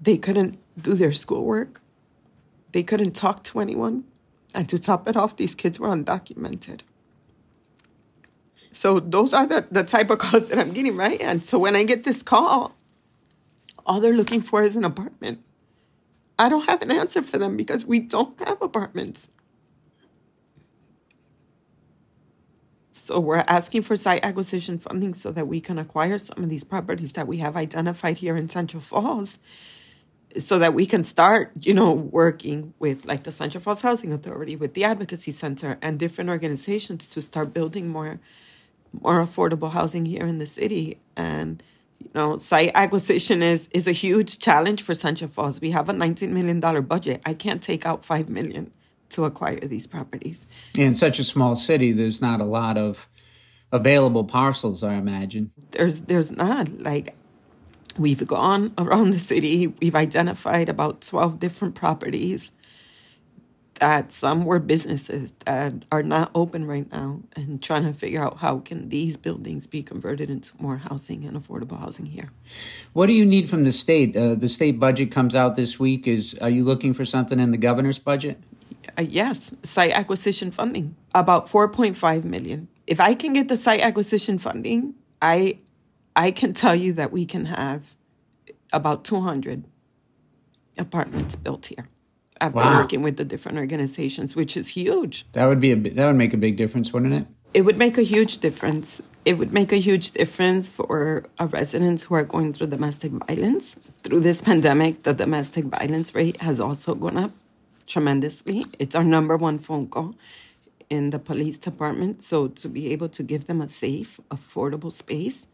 They 0.00 0.18
couldn't 0.18 0.58
do 0.80 0.94
their 0.94 1.12
schoolwork. 1.12 1.80
They 2.72 2.82
couldn't 2.82 3.12
talk 3.12 3.42
to 3.44 3.60
anyone. 3.60 4.04
And 4.54 4.68
to 4.68 4.78
top 4.78 5.08
it 5.08 5.16
off, 5.16 5.36
these 5.36 5.54
kids 5.54 5.78
were 5.78 5.88
undocumented. 5.88 6.80
So 8.72 9.00
those 9.00 9.32
are 9.32 9.46
the, 9.46 9.66
the 9.70 9.84
type 9.84 10.10
of 10.10 10.18
calls 10.18 10.48
that 10.48 10.58
I'm 10.58 10.72
getting, 10.72 10.96
right? 10.96 11.20
And 11.20 11.44
so 11.44 11.58
when 11.58 11.74
I 11.74 11.84
get 11.84 12.04
this 12.04 12.22
call, 12.22 12.74
all 13.86 14.00
they're 14.00 14.16
looking 14.16 14.42
for 14.42 14.62
is 14.62 14.76
an 14.76 14.84
apartment. 14.84 15.42
I 16.38 16.48
don't 16.50 16.68
have 16.68 16.82
an 16.82 16.90
answer 16.90 17.22
for 17.22 17.38
them 17.38 17.56
because 17.56 17.86
we 17.86 18.00
don't 18.00 18.38
have 18.40 18.60
apartments. 18.60 19.28
So 22.96 23.20
we're 23.20 23.44
asking 23.46 23.82
for 23.82 23.94
site 23.94 24.24
acquisition 24.24 24.78
funding 24.78 25.14
so 25.14 25.30
that 25.32 25.46
we 25.46 25.60
can 25.60 25.78
acquire 25.78 26.18
some 26.18 26.42
of 26.42 26.48
these 26.48 26.64
properties 26.64 27.12
that 27.12 27.28
we 27.28 27.36
have 27.38 27.56
identified 27.56 28.18
here 28.18 28.36
in 28.36 28.48
Central 28.48 28.80
Falls 28.80 29.38
so 30.38 30.58
that 30.58 30.74
we 30.74 30.86
can 30.86 31.04
start, 31.04 31.52
you 31.60 31.74
know, 31.74 31.92
working 31.92 32.74
with 32.78 33.04
like 33.04 33.24
the 33.24 33.32
Central 33.32 33.62
Falls 33.62 33.82
Housing 33.82 34.12
Authority, 34.12 34.56
with 34.56 34.74
the 34.74 34.84
Advocacy 34.84 35.30
Center 35.30 35.78
and 35.82 35.98
different 35.98 36.30
organizations 36.30 37.08
to 37.10 37.22
start 37.22 37.52
building 37.52 37.88
more 37.88 38.18
more 38.98 39.20
affordable 39.20 39.72
housing 39.72 40.06
here 40.06 40.26
in 40.26 40.38
the 40.38 40.46
city. 40.46 40.98
And 41.16 41.62
you 41.98 42.10
know, 42.14 42.38
site 42.38 42.72
acquisition 42.74 43.42
is 43.42 43.68
is 43.72 43.86
a 43.86 43.92
huge 43.92 44.38
challenge 44.38 44.82
for 44.82 44.94
Central 44.94 45.30
Falls. 45.30 45.60
We 45.60 45.70
have 45.72 45.88
a 45.88 45.92
$19 45.92 46.30
million 46.30 46.60
budget. 46.84 47.20
I 47.26 47.34
can't 47.34 47.62
take 47.62 47.84
out 47.84 48.04
5 48.04 48.28
million 48.28 48.72
to 49.10 49.24
acquire 49.24 49.60
these 49.60 49.86
properties. 49.86 50.46
In 50.76 50.94
such 50.94 51.18
a 51.18 51.24
small 51.24 51.56
city, 51.56 51.92
there's 51.92 52.20
not 52.20 52.40
a 52.40 52.44
lot 52.44 52.78
of 52.78 53.08
available 53.72 54.24
parcels, 54.24 54.82
I 54.82 54.94
imagine. 54.94 55.52
There's 55.72 56.02
there's 56.02 56.32
not 56.32 56.80
like 56.80 57.14
we've 57.98 58.26
gone 58.26 58.72
around 58.78 59.10
the 59.10 59.18
city. 59.18 59.66
We've 59.68 59.94
identified 59.94 60.68
about 60.68 61.00
12 61.00 61.40
different 61.40 61.74
properties 61.74 62.52
that 63.78 64.12
some 64.12 64.44
were 64.44 64.58
businesses 64.58 65.32
that 65.44 65.74
are 65.92 66.02
not 66.02 66.30
open 66.34 66.66
right 66.66 66.90
now 66.90 67.20
and 67.34 67.62
trying 67.62 67.84
to 67.84 67.92
figure 67.92 68.22
out 68.22 68.38
how 68.38 68.58
can 68.58 68.88
these 68.88 69.16
buildings 69.16 69.66
be 69.66 69.82
converted 69.82 70.30
into 70.30 70.52
more 70.58 70.78
housing 70.78 71.24
and 71.24 71.36
affordable 71.36 71.78
housing 71.78 72.06
here 72.06 72.30
what 72.94 73.06
do 73.06 73.12
you 73.12 73.24
need 73.26 73.48
from 73.48 73.64
the 73.64 73.72
state 73.72 74.16
uh, 74.16 74.34
the 74.34 74.48
state 74.48 74.78
budget 74.78 75.10
comes 75.10 75.34
out 75.34 75.54
this 75.56 75.78
week 75.78 76.06
is 76.06 76.38
are 76.40 76.50
you 76.50 76.64
looking 76.64 76.94
for 76.94 77.04
something 77.04 77.38
in 77.38 77.50
the 77.50 77.58
governor's 77.58 77.98
budget 77.98 78.42
uh, 78.98 79.02
yes, 79.02 79.52
site 79.62 79.92
acquisition 79.92 80.50
funding, 80.50 80.96
about 81.14 81.48
4.5 81.48 82.24
million. 82.24 82.68
If 82.86 83.00
I 83.00 83.14
can 83.14 83.32
get 83.32 83.48
the 83.48 83.56
site 83.56 83.80
acquisition 83.80 84.38
funding, 84.38 84.94
I 85.20 85.58
I 86.14 86.30
can 86.30 86.54
tell 86.54 86.74
you 86.74 86.92
that 86.94 87.12
we 87.12 87.26
can 87.26 87.46
have 87.46 87.94
about 88.72 89.04
200 89.04 89.64
apartments 90.78 91.36
built 91.36 91.66
here 91.66 91.88
after 92.40 92.58
wow. 92.58 92.80
working 92.80 93.02
with 93.02 93.16
the 93.16 93.24
different 93.24 93.58
organizations, 93.58 94.36
which 94.36 94.56
is 94.56 94.68
huge. 94.68 95.26
That 95.32 95.46
would 95.46 95.60
be 95.60 95.72
a 95.72 95.76
that 95.76 96.06
would 96.06 96.16
make 96.16 96.34
a 96.34 96.38
big 96.38 96.56
difference, 96.56 96.92
wouldn't 96.92 97.14
it? 97.14 97.26
It 97.54 97.62
would 97.62 97.78
make 97.78 97.96
a 97.96 98.02
huge 98.02 98.38
difference. 98.38 99.00
It 99.24 99.38
would 99.38 99.52
make 99.52 99.72
a 99.72 99.78
huge 99.78 100.12
difference 100.12 100.68
for 100.68 101.26
our 101.38 101.46
residents 101.46 102.04
who 102.04 102.14
are 102.14 102.24
going 102.24 102.52
through 102.52 102.68
domestic 102.68 103.12
violence. 103.12 103.78
Through 104.04 104.20
this 104.20 104.40
pandemic, 104.42 105.02
the 105.02 105.14
domestic 105.14 105.64
violence 105.64 106.14
rate 106.14 106.40
has 106.40 106.60
also 106.60 106.94
gone 106.94 107.16
up 107.16 107.32
tremendously. 107.86 108.66
It's 108.78 108.94
our 108.96 109.04
number 109.04 109.36
one 109.36 109.58
phone 109.60 109.88
call 109.88 110.14
in 110.90 111.10
the 111.10 111.18
police 111.18 111.58
department. 111.58 112.22
So 112.22 112.48
to 112.48 112.68
be 112.68 112.92
able 112.92 113.08
to 113.10 113.22
give 113.22 113.46
them 113.46 113.60
a 113.62 113.68
safe, 113.68 114.20
affordable 114.30 114.92
space 114.92 115.48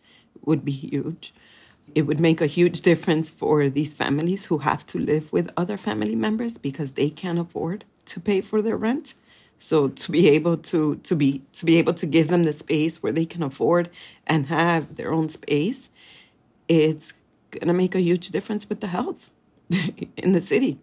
would 0.44 0.64
be 0.64 0.72
huge. 0.72 1.34
It 1.94 2.04
would 2.04 2.20
make 2.20 2.40
a 2.40 2.46
huge 2.46 2.82
difference 2.82 3.30
for 3.30 3.68
these 3.70 3.94
families 3.94 4.46
who 4.46 4.58
have 4.60 4.86
to 4.88 4.98
live 4.98 5.32
with 5.32 5.50
other 5.56 5.76
family 5.76 6.16
members 6.16 6.58
because 6.58 6.92
they 6.92 7.10
can't 7.10 7.38
afford 7.40 7.84
to 8.06 8.20
pay 8.20 8.40
for 8.42 8.62
their 8.62 8.76
rent. 8.76 9.14
So 9.58 9.88
to 9.88 10.12
be 10.12 10.28
able 10.30 10.56
to 10.58 10.96
to 10.96 11.16
be 11.16 11.42
to 11.54 11.66
be 11.66 11.78
able 11.78 11.94
to 11.94 12.06
give 12.06 12.28
them 12.28 12.44
the 12.44 12.52
space 12.52 13.02
where 13.02 13.12
they 13.12 13.26
can 13.26 13.42
afford 13.42 13.90
and 14.26 14.46
have 14.46 14.96
their 14.96 15.12
own 15.12 15.28
space, 15.30 15.90
it's 16.68 17.14
gonna 17.52 17.74
make 17.74 17.94
a 17.94 18.00
huge 18.00 18.30
difference 18.30 18.68
with 18.68 18.80
the 18.80 18.88
health 18.88 19.30
in 20.16 20.32
the 20.32 20.42
city. 20.42 20.78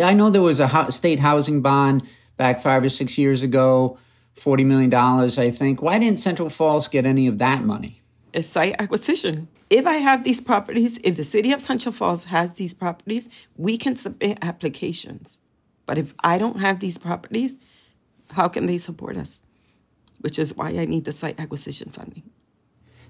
I 0.00 0.14
know 0.14 0.30
there 0.30 0.42
was 0.42 0.60
a 0.60 0.90
state 0.90 1.18
housing 1.18 1.60
bond 1.60 2.08
back 2.36 2.60
five 2.60 2.82
or 2.82 2.88
six 2.88 3.18
years 3.18 3.42
ago, 3.42 3.98
$40 4.36 4.64
million, 4.64 4.94
I 4.94 5.50
think. 5.50 5.82
Why 5.82 5.98
didn't 5.98 6.20
Central 6.20 6.48
Falls 6.48 6.88
get 6.88 7.04
any 7.06 7.26
of 7.26 7.38
that 7.38 7.62
money? 7.62 8.02
A 8.34 8.42
site 8.42 8.76
acquisition. 8.78 9.48
If 9.68 9.86
I 9.86 9.94
have 9.94 10.24
these 10.24 10.40
properties, 10.40 10.98
if 11.04 11.16
the 11.16 11.24
city 11.24 11.52
of 11.52 11.60
Central 11.60 11.92
Falls 11.92 12.24
has 12.24 12.54
these 12.54 12.74
properties, 12.74 13.28
we 13.56 13.76
can 13.76 13.96
submit 13.96 14.38
applications. 14.42 15.40
But 15.84 15.98
if 15.98 16.14
I 16.20 16.38
don't 16.38 16.60
have 16.60 16.80
these 16.80 16.98
properties, 16.98 17.60
how 18.30 18.48
can 18.48 18.66
they 18.66 18.78
support 18.78 19.16
us? 19.16 19.42
Which 20.20 20.38
is 20.38 20.54
why 20.54 20.70
I 20.70 20.86
need 20.86 21.04
the 21.04 21.12
site 21.12 21.38
acquisition 21.38 21.90
funding. 21.90 22.22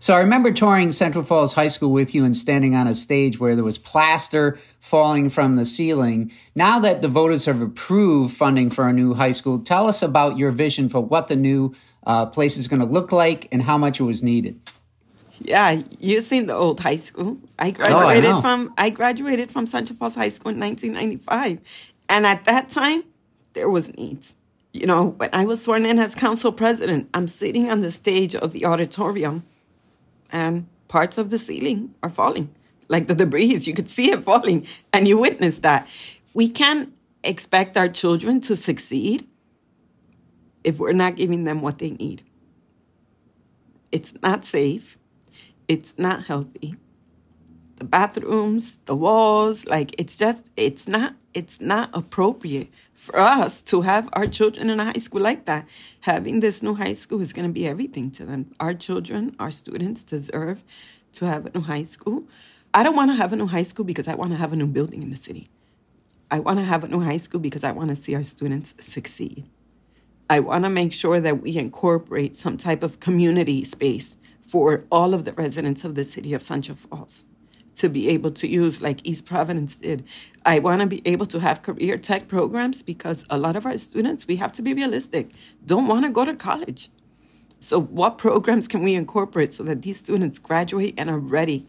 So 0.03 0.17
I 0.17 0.19
remember 0.19 0.51
touring 0.51 0.91
Central 0.91 1.23
Falls 1.23 1.55
High 1.55 1.69
School 1.69 1.93
with 1.93 2.13
you 2.13 2.25
and 2.25 2.37
standing 2.37 2.75
on 2.75 2.89
a 2.89 2.95
stage 2.97 3.39
where 3.39 3.55
there 3.55 3.63
was 3.63 3.79
plaster 3.79 4.59
falling 4.81 5.31
from 5.31 5.55
the 5.55 5.65
ceiling. 5.65 6.33
Now 6.57 6.81
that 6.81 7.03
the 7.03 7.09
voters 7.09 7.45
have 7.45 7.63
approved 7.63 8.35
funding 8.35 8.69
for 8.69 8.89
a 8.89 8.93
new 8.93 9.15
high 9.15 9.31
school, 9.31 9.61
tell 9.61 9.87
us 9.87 10.03
about 10.03 10.37
your 10.37 10.51
vision 10.51 10.89
for 10.89 10.99
what 10.99 11.29
the 11.29 11.37
new 11.37 11.73
uh, 12.05 12.27
place 12.27 12.57
is 12.57 12.67
going 12.67 12.81
to 12.81 12.85
look 12.85 13.13
like 13.13 13.47
and 13.53 13.63
how 13.63 13.79
much 13.79 14.01
it 14.01 14.03
was 14.03 14.25
needed. 14.25 14.59
Yeah, 15.39 15.81
you've 16.01 16.25
seen 16.25 16.47
the 16.47 16.55
old 16.55 16.81
high 16.81 16.97
school. 16.97 17.39
I 17.61 17.71
graduated 17.71 18.25
oh, 18.25 18.39
I 18.39 18.41
from 18.41 18.75
I 18.77 18.91
graduated 18.91 19.53
from 19.53 19.69
Central 19.69 19.97
Falls 19.97 20.17
High 20.17 20.31
School 20.31 20.51
in 20.51 20.59
1995, 20.59 21.61
and 22.09 22.27
at 22.27 22.45
that 22.47 22.71
time 22.71 23.05
there 23.53 23.71
was 23.71 23.97
needs. 23.97 24.35
You 24.73 24.87
know, 24.87 25.11
when 25.11 25.31
I 25.33 25.45
was 25.45 25.63
sworn 25.63 25.87
in 25.87 26.01
as 26.01 26.17
council 26.17 26.51
president, 26.51 27.09
I'm 27.15 27.29
sitting 27.29 27.71
on 27.71 27.83
the 27.83 27.93
stage 27.93 28.35
of 28.35 28.51
the 28.51 28.67
auditorium 28.67 29.45
and 30.33 30.67
parts 30.89 31.19
of 31.19 31.31
the 31.31 31.39
ceiling 31.39 31.95
are 32.03 32.11
falling. 32.11 32.53
Like 32.89 33.07
the 33.07 33.15
debris, 33.15 33.57
you 33.57 33.75
could 33.75 33.89
see 33.89 34.11
it 34.11 34.25
falling, 34.25 34.67
and 34.93 35.07
you 35.07 35.19
witness 35.19 35.59
that. 35.61 35.89
We 36.35 36.49
can't 36.49 36.93
expect 37.23 37.77
our 37.77 37.89
children 37.89 38.41
to 38.41 38.57
succeed 38.57 39.29
if 40.65 40.79
we're 40.79 40.93
not 40.93 41.17
giving 41.17 41.45
them 41.45 41.61
what 41.63 41.79
they 41.79 41.91
need. 41.91 42.25
It's 43.93 44.15
not 44.23 44.45
safe. 44.45 44.99
It's 45.69 45.99
not 45.99 46.25
healthy. 46.25 46.75
The 47.77 47.85
bathrooms, 47.85 48.79
the 48.87 48.95
walls, 48.95 49.67
like 49.67 49.95
it's 49.99 50.17
just, 50.17 50.47
it's 50.57 50.89
not 50.89 51.15
it's 51.35 51.61
not 51.61 51.91
appropriate 51.93 52.69
for 52.95 53.19
us 53.19 53.61
to 53.63 53.83
have 53.83 54.09
our 54.13 54.27
children 54.27 54.71
in 54.71 54.79
a 54.79 54.85
high 54.85 54.99
school 54.99 55.21
like 55.21 55.45
that. 55.47 55.69
Having 56.01 56.41
this 56.41 56.63
new 56.63 56.75
high 56.75 56.95
school 56.95 57.21
is 57.21 57.33
going 57.33 57.47
to 57.47 57.53
be 57.53 57.67
everything 57.67 58.11
to 58.13 58.25
them. 58.25 58.53
Our 58.61 58.75
children, 58.75 59.35
our 59.39 59.51
students 59.51 60.03
deserve 60.03 60.63
to 61.15 61.27
have 61.27 61.47
a 61.47 61.51
new 61.51 61.63
high 61.63 61.85
school. 61.85 62.25
I 62.75 62.83
don't 62.83 62.97
want 62.97 63.11
to 63.11 63.17
have 63.17 63.33
a 63.33 63.37
new 63.37 63.47
high 63.47 63.65
school 63.65 63.85
because 63.85 64.09
I 64.09 64.15
want 64.15 64.31
to 64.33 64.37
have 64.37 64.53
a 64.53 64.57
new 64.57 64.67
building 64.67 65.03
in 65.03 65.11
the 65.11 65.17
city. 65.17 65.51
I 66.31 66.41
want 66.41 66.59
to 66.59 66.65
have 66.65 66.85
a 66.85 66.89
new 66.89 67.01
high 67.01 67.19
school 67.19 67.41
because 67.41 67.65
I 67.65 67.73
want 67.73 67.91
to 67.91 67.97
see 67.97 68.15
our 68.15 68.25
students 68.25 68.75
succeed. 68.81 69.45
I 70.31 70.41
want 70.41 70.65
to 70.65 70.71
make 70.71 70.93
sure 70.93 71.21
that 71.21 71.43
we 71.43 71.57
incorporate 71.57 72.37
some 72.37 72.57
type 72.57 72.83
of 72.83 73.01
community 73.01 73.65
space 73.65 74.17
for 74.41 74.85
all 74.91 75.13
of 75.13 75.25
the 75.25 75.33
residents 75.33 75.85
of 75.85 75.95
the 75.95 76.05
city 76.05 76.33
of 76.33 76.43
Central 76.43 76.77
Falls 76.77 77.27
to 77.77 77.89
be 77.89 78.09
able 78.09 78.31
to 78.33 78.49
use 78.49 78.83
like 78.83 79.01
East 79.05 79.25
Providence 79.25 79.79
did. 79.79 80.05
I 80.45 80.59
want 80.59 80.81
to 80.81 80.87
be 80.87 81.03
able 81.05 81.27
to 81.27 81.41
have 81.41 81.63
career 81.63 81.97
tech 81.99 82.29
programs 82.29 82.83
because 82.83 83.25
a 83.31 83.39
lot 83.39 83.57
of 83.57 83.67
our 83.67 83.79
students, 83.79 84.27
we 84.27 84.37
have 84.37 84.53
to 84.55 84.63
be 84.63 84.75
realistic, 84.75 85.31
don't 85.65 85.87
want 85.87 86.05
to 86.05 86.11
go 86.11 86.25
to 86.25 86.35
college. 86.35 86.91
So, 87.61 87.81
what 87.81 88.19
programs 88.19 88.67
can 88.67 88.83
we 88.83 88.95
incorporate 88.95 89.55
so 89.55 89.63
that 89.63 89.83
these 89.83 89.97
students 89.97 90.41
graduate 90.41 90.95
and 90.99 91.09
are 91.09 91.19
ready 91.19 91.67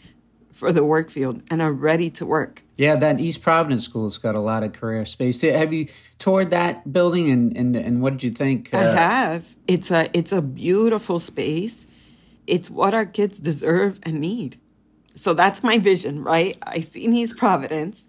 for 0.52 0.74
the 0.74 0.84
work 0.84 1.12
field 1.12 1.44
and 1.52 1.62
are 1.62 1.72
ready 1.72 2.10
to 2.12 2.26
work? 2.26 2.64
Yeah, 2.78 2.96
that 2.96 3.20
East 3.20 3.42
Providence 3.44 3.84
school's 3.84 4.18
got 4.18 4.36
a 4.36 4.42
lot 4.42 4.64
of 4.64 4.74
career 4.74 5.06
space. 5.06 5.42
Have 5.42 5.72
you 5.72 5.88
toured 6.18 6.50
that 6.50 6.92
building 6.92 7.30
and, 7.30 7.56
and, 7.56 7.76
and 7.76 8.02
what 8.02 8.14
did 8.14 8.24
you 8.24 8.32
think? 8.32 8.74
Uh, 8.74 8.78
I 8.80 8.84
have. 8.84 9.56
It's 9.68 9.92
a 9.92 10.10
it's 10.18 10.32
a 10.32 10.42
beautiful 10.42 11.20
space. 11.20 11.86
It's 12.48 12.70
what 12.70 12.94
our 12.94 13.06
kids 13.06 13.40
deserve 13.40 14.00
and 14.04 14.20
need. 14.20 14.60
So 15.16 15.34
that's 15.34 15.64
my 15.64 15.78
vision, 15.78 16.24
right? 16.24 16.58
I 16.64 16.82
see 16.82 17.02
East 17.02 17.38
Providence. 17.38 18.08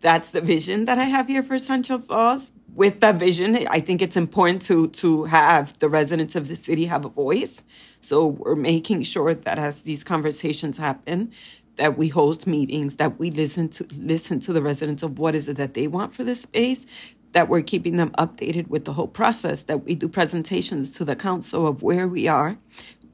That's 0.00 0.30
the 0.30 0.40
vision 0.40 0.84
that 0.84 0.98
I 0.98 1.04
have 1.04 1.28
here 1.28 1.42
for 1.42 1.58
Central 1.58 1.98
Falls. 1.98 2.52
With 2.74 3.00
that 3.00 3.16
vision, 3.16 3.56
I 3.70 3.80
think 3.80 4.02
it's 4.02 4.16
important 4.16 4.60
to 4.62 4.88
to 4.88 5.24
have 5.24 5.78
the 5.78 5.88
residents 5.88 6.36
of 6.36 6.48
the 6.48 6.56
city 6.56 6.84
have 6.86 7.04
a 7.06 7.08
voice. 7.08 7.64
So 8.00 8.26
we're 8.26 8.54
making 8.54 9.04
sure 9.04 9.34
that 9.34 9.58
as 9.58 9.84
these 9.84 10.04
conversations 10.04 10.76
happen, 10.76 11.32
that 11.76 11.96
we 11.96 12.08
host 12.08 12.46
meetings, 12.46 12.96
that 12.96 13.18
we 13.18 13.30
listen 13.30 13.68
to 13.70 13.86
listen 13.96 14.40
to 14.40 14.52
the 14.52 14.60
residents 14.60 15.02
of 15.02 15.18
what 15.18 15.34
is 15.34 15.48
it 15.48 15.56
that 15.56 15.72
they 15.72 15.86
want 15.86 16.14
for 16.14 16.24
this 16.24 16.42
space, 16.42 16.84
that 17.32 17.48
we're 17.48 17.62
keeping 17.62 17.96
them 17.96 18.10
updated 18.18 18.68
with 18.68 18.84
the 18.84 18.92
whole 18.92 19.08
process, 19.08 19.62
that 19.64 19.84
we 19.84 19.94
do 19.94 20.08
presentations 20.08 20.92
to 20.92 21.04
the 21.04 21.16
council 21.16 21.66
of 21.66 21.82
where 21.82 22.06
we 22.06 22.28
are 22.28 22.58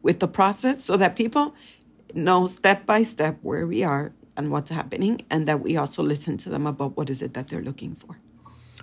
with 0.03 0.19
the 0.19 0.29
process 0.29 0.85
so 0.85 0.97
that 0.97 1.15
people 1.15 1.55
know 2.15 2.47
step 2.47 2.87
by 2.87 3.03
step 3.03 3.39
where 3.43 3.67
we 3.67 3.83
are 3.83 4.13
and 4.37 4.51
what's 4.51 4.71
happening, 4.71 5.21
and 5.31 5.47
that 5.47 5.61
we 5.61 5.77
also 5.77 6.03
listen 6.03 6.37
to 6.39 6.49
them 6.49 6.67
about 6.67 6.97
what 6.97 7.11
is 7.11 7.23
it 7.23 7.35
that 7.35 7.49
they're 7.49 7.63
looking 7.63 7.95
for. 7.95 8.19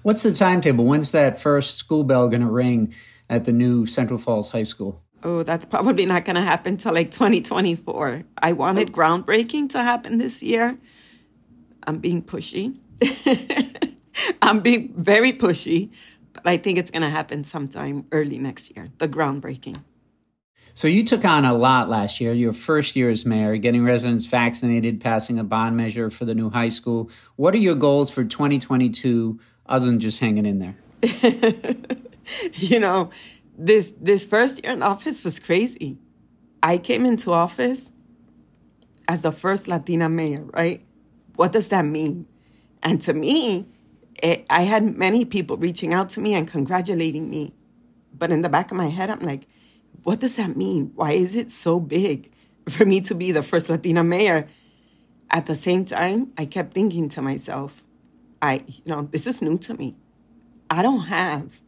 What's 0.04 0.24
the 0.24 0.34
timetable? 0.34 0.86
When's 0.86 1.12
that 1.12 1.42
first 1.42 1.78
school 1.78 2.04
bell 2.04 2.30
going 2.30 2.42
to 2.42 2.50
ring 2.50 2.94
at 3.30 3.46
the 3.46 3.52
new 3.52 3.86
Central 3.86 4.20
Falls 4.20 4.50
High 4.50 4.64
School? 4.64 5.02
Oh, 5.24 5.44
that's 5.44 5.66
probably 5.66 6.06
not 6.06 6.24
going 6.24 6.38
to 6.38 6.42
happen 6.42 6.78
till 6.78 6.94
like 6.94 7.12
2024. 7.12 8.24
I 8.38 8.54
wanted 8.54 8.90
oh. 8.90 8.94
groundbreaking 8.94 9.70
to 9.70 9.80
happen 9.80 10.18
this 10.18 10.42
year. 10.42 10.78
I'm 11.86 11.98
being 11.98 12.24
pushy. 12.24 12.78
I'm 14.42 14.62
being 14.62 14.94
very 14.96 15.34
pushy, 15.34 15.92
but 16.34 16.48
I 16.48 16.58
think 16.58 16.78
it's 16.78 16.92
going 16.92 17.02
to 17.02 17.10
happen 17.10 17.44
sometime 17.44 18.06
early 18.12 18.40
next 18.40 18.76
year, 18.76 18.90
the 18.98 19.08
groundbreaking. 19.08 19.78
So 20.80 20.88
you 20.88 21.04
took 21.04 21.26
on 21.26 21.44
a 21.44 21.54
lot 21.54 21.90
last 21.90 22.22
year, 22.22 22.32
your 22.32 22.54
first 22.54 22.96
year 22.96 23.10
as 23.10 23.26
mayor, 23.26 23.58
getting 23.58 23.84
residents 23.84 24.26
vaccinated, 24.28 25.02
passing 25.02 25.38
a 25.38 25.44
bond 25.44 25.76
measure 25.76 26.10
for 26.10 26.24
the 26.24 26.34
new 26.34 26.50
high 26.50 26.70
school. 26.70 27.12
What 27.36 27.54
are 27.54 27.58
your 27.58 27.76
goals 27.76 28.10
for 28.10 28.24
2022 28.24 29.38
other 29.66 29.86
than 29.86 30.00
just 30.00 30.22
hanging 30.22 30.46
in 30.46 30.60
there? 30.60 30.78
you 32.54 32.80
know, 32.80 33.10
this 33.58 33.94
this 34.00 34.26
first 34.26 34.64
year 34.64 34.72
in 34.72 34.82
office 34.82 35.26
was 35.26 35.38
crazy. 35.38 35.98
I 36.64 36.78
came 36.78 37.06
into 37.06 37.34
office 37.34 37.92
as 39.10 39.22
the 39.22 39.34
first 39.34 39.68
Latina 39.68 40.08
mayor, 40.08 40.46
right? 40.54 40.82
What 41.36 41.52
does 41.52 41.68
that 41.70 41.84
mean? 41.84 42.26
And 42.82 43.02
to 43.02 43.14
me, 43.14 43.68
it, 44.24 44.46
I 44.50 44.62
had 44.62 44.98
many 44.98 45.26
people 45.26 45.58
reaching 45.58 45.94
out 45.94 46.08
to 46.12 46.22
me 46.22 46.36
and 46.36 46.48
congratulating 46.48 47.30
me. 47.30 47.52
But 48.18 48.32
in 48.32 48.44
the 48.44 48.50
back 48.50 48.72
of 48.72 48.78
my 48.78 48.88
head, 48.88 49.10
I'm 49.10 49.20
like, 49.20 49.46
what 50.04 50.20
does 50.20 50.36
that 50.38 50.56
mean? 50.56 50.92
Why 50.96 51.12
is 51.12 51.36
it 51.36 51.52
so 51.52 51.80
big 51.80 52.32
for 52.68 52.86
me 52.86 53.02
to 53.02 53.16
be 53.16 53.32
the 53.32 53.44
first 53.44 53.70
Latina 53.70 54.04
mayor? 54.04 54.48
At 55.32 55.46
the 55.46 55.56
same 55.56 55.86
time, 55.86 56.32
I 56.38 56.46
kept 56.46 56.74
thinking 56.74 57.10
to 57.10 57.22
myself, 57.22 57.84
I, 58.42 58.64
you 58.68 58.84
know, 58.86 59.04
this 59.04 59.28
is 59.28 59.42
new 59.42 59.58
to 59.60 59.74
me. 59.76 59.98
I 60.70 60.82
don't 60.82 61.02
have 61.02 61.60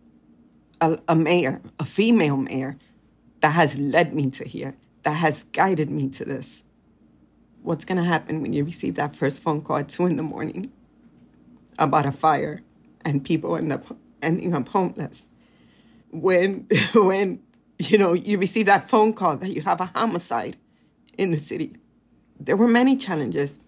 a, 0.79 0.99
a 1.07 1.15
mayor, 1.15 1.61
a 1.79 1.85
female 1.85 2.37
mayor, 2.37 2.77
that 3.41 3.51
has 3.51 3.77
led 3.77 4.13
me 4.13 4.29
to 4.29 4.47
here, 4.47 4.75
that 5.03 5.13
has 5.13 5.43
guided 5.51 5.89
me 5.89 6.09
to 6.09 6.25
this. 6.25 6.63
What's 7.63 7.85
going 7.85 7.97
to 7.97 8.03
happen 8.03 8.41
when 8.41 8.53
you 8.53 8.63
receive 8.63 8.95
that 8.95 9.15
first 9.15 9.41
phone 9.41 9.61
call 9.61 9.77
at 9.77 9.89
two 9.89 10.05
in 10.05 10.15
the 10.15 10.23
morning 10.23 10.71
about 11.77 12.05
a 12.05 12.11
fire 12.11 12.61
and 13.03 13.23
people 13.23 13.55
end 13.55 13.73
up 13.73 13.83
ending 14.21 14.53
up 14.53 14.69
homeless? 14.69 15.29
When, 16.11 16.67
when 16.93 17.41
you 17.89 17.97
know, 17.97 18.13
you 18.13 18.37
receive 18.37 18.65
that 18.67 18.89
phone 18.89 19.13
call 19.13 19.37
that 19.37 19.49
you 19.49 19.61
have 19.61 19.81
a 19.81 19.91
homicide 19.95 20.57
in 21.17 21.31
the 21.31 21.37
city. 21.37 21.75
There 22.39 22.55
were 22.55 22.67
many 22.67 22.95
challenges. 22.95 23.59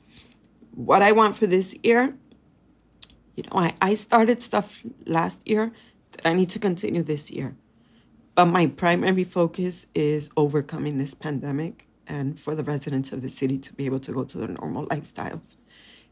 What 0.76 1.02
I 1.02 1.12
want 1.12 1.36
for 1.36 1.48
this 1.48 1.76
year, 1.84 2.16
you 3.36 3.44
know, 3.44 3.60
I, 3.60 3.74
I 3.82 3.96
started 3.96 4.42
stuff 4.42 4.82
last 5.06 5.48
year 5.48 5.72
that 6.12 6.26
I 6.26 6.34
need 6.34 6.50
to 6.52 6.60
continue 6.60 7.04
this 7.04 7.32
year. 7.32 7.56
But 8.36 8.46
my 8.46 8.68
primary 8.68 9.24
focus 9.24 9.86
is 9.94 10.30
overcoming 10.36 10.98
this 10.98 11.14
pandemic 11.14 11.88
and 12.08 12.40
for 12.40 12.56
the 12.56 12.64
residents 12.64 13.12
of 13.14 13.22
the 13.22 13.30
city 13.30 13.58
to 13.60 13.74
be 13.74 13.86
able 13.86 14.00
to 14.02 14.12
go 14.12 14.24
to 14.24 14.38
their 14.38 14.48
normal 14.48 14.88
lifestyles. 14.88 15.56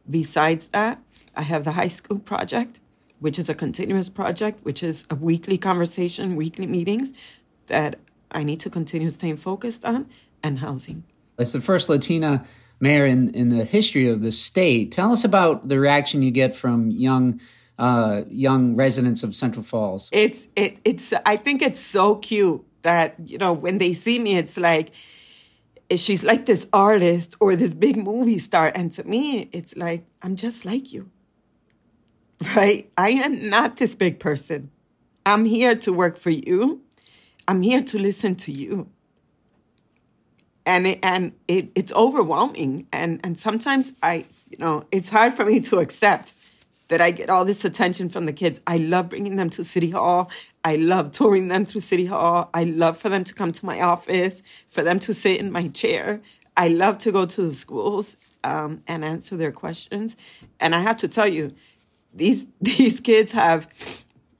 Besides 0.09 0.69
that, 0.69 1.01
I 1.35 1.41
have 1.43 1.63
the 1.63 1.73
high 1.73 1.87
school 1.87 2.19
project, 2.19 2.79
which 3.19 3.37
is 3.37 3.49
a 3.49 3.55
continuous 3.55 4.09
project, 4.09 4.63
which 4.63 4.81
is 4.83 5.05
a 5.09 5.15
weekly 5.15 5.57
conversation, 5.57 6.35
weekly 6.35 6.67
meetings 6.67 7.11
that 7.71 7.99
I 8.31 8.43
need 8.43 8.59
to 8.61 8.69
continue 8.69 9.09
staying 9.09 9.37
focused 9.37 9.83
on 9.85 10.07
and 10.43 10.59
housing. 10.59 11.03
As 11.39 11.53
the 11.53 11.61
first 11.61 11.89
Latina 11.89 12.45
mayor 12.79 13.05
in, 13.05 13.33
in 13.33 13.49
the 13.49 13.63
history 13.63 14.07
of 14.09 14.21
the 14.21 14.31
state, 14.31 14.91
tell 14.91 15.11
us 15.11 15.23
about 15.23 15.67
the 15.67 15.79
reaction 15.79 16.21
you 16.21 16.31
get 16.31 16.53
from 16.53 16.91
young 16.91 17.39
uh, 17.79 18.21
young 18.29 18.75
residents 18.75 19.23
of 19.23 19.33
Central 19.33 19.63
Falls. 19.63 20.09
It's 20.11 20.47
it, 20.55 20.77
it's 20.85 21.13
I 21.25 21.35
think 21.35 21.63
it's 21.63 21.79
so 21.79 22.15
cute 22.15 22.63
that 22.83 23.15
you 23.25 23.39
know 23.39 23.53
when 23.53 23.79
they 23.79 23.93
see 23.93 24.19
me, 24.19 24.37
it's 24.37 24.57
like 24.57 24.91
she's 25.95 26.23
like 26.23 26.45
this 26.45 26.67
artist 26.73 27.35
or 27.39 27.55
this 27.55 27.73
big 27.73 27.97
movie 27.97 28.37
star, 28.37 28.71
and 28.75 28.91
to 28.93 29.03
me, 29.03 29.49
it's 29.51 29.75
like 29.75 30.05
I'm 30.21 30.35
just 30.35 30.63
like 30.63 30.93
you, 30.93 31.09
right? 32.55 32.91
I 32.97 33.11
am 33.11 33.49
not 33.49 33.77
this 33.77 33.95
big 33.95 34.19
person. 34.19 34.69
I'm 35.25 35.45
here 35.45 35.75
to 35.75 35.93
work 35.93 36.17
for 36.17 36.31
you. 36.31 36.81
I'm 37.51 37.63
here 37.63 37.83
to 37.83 37.99
listen 37.99 38.35
to 38.35 38.51
you. 38.53 38.87
And 40.65 40.87
it, 40.87 40.99
and 41.03 41.33
it, 41.49 41.69
it's 41.75 41.91
overwhelming. 41.91 42.87
And, 42.93 43.19
and 43.25 43.37
sometimes 43.37 43.91
I, 44.01 44.23
you 44.49 44.57
know, 44.57 44.85
it's 44.89 45.09
hard 45.09 45.33
for 45.33 45.43
me 45.43 45.59
to 45.59 45.79
accept 45.79 46.33
that 46.87 47.01
I 47.01 47.11
get 47.11 47.29
all 47.29 47.43
this 47.43 47.65
attention 47.65 48.07
from 48.07 48.25
the 48.25 48.31
kids. 48.31 48.61
I 48.65 48.77
love 48.77 49.09
bringing 49.09 49.35
them 49.35 49.49
to 49.49 49.65
City 49.65 49.89
Hall. 49.89 50.31
I 50.63 50.77
love 50.77 51.11
touring 51.11 51.49
them 51.49 51.65
through 51.65 51.81
City 51.81 52.05
Hall. 52.05 52.49
I 52.53 52.63
love 52.63 52.97
for 52.97 53.09
them 53.09 53.25
to 53.25 53.33
come 53.33 53.51
to 53.51 53.65
my 53.65 53.81
office, 53.81 54.41
for 54.69 54.81
them 54.81 54.99
to 54.99 55.13
sit 55.13 55.41
in 55.41 55.51
my 55.51 55.67
chair. 55.67 56.21
I 56.55 56.69
love 56.69 56.99
to 56.99 57.11
go 57.11 57.25
to 57.25 57.41
the 57.41 57.55
schools 57.55 58.15
um, 58.45 58.81
and 58.87 59.03
answer 59.03 59.35
their 59.35 59.51
questions. 59.51 60.15
And 60.61 60.73
I 60.73 60.79
have 60.79 60.95
to 60.99 61.09
tell 61.09 61.27
you, 61.27 61.53
these 62.13 62.47
these 62.61 63.01
kids 63.01 63.33
have 63.33 63.67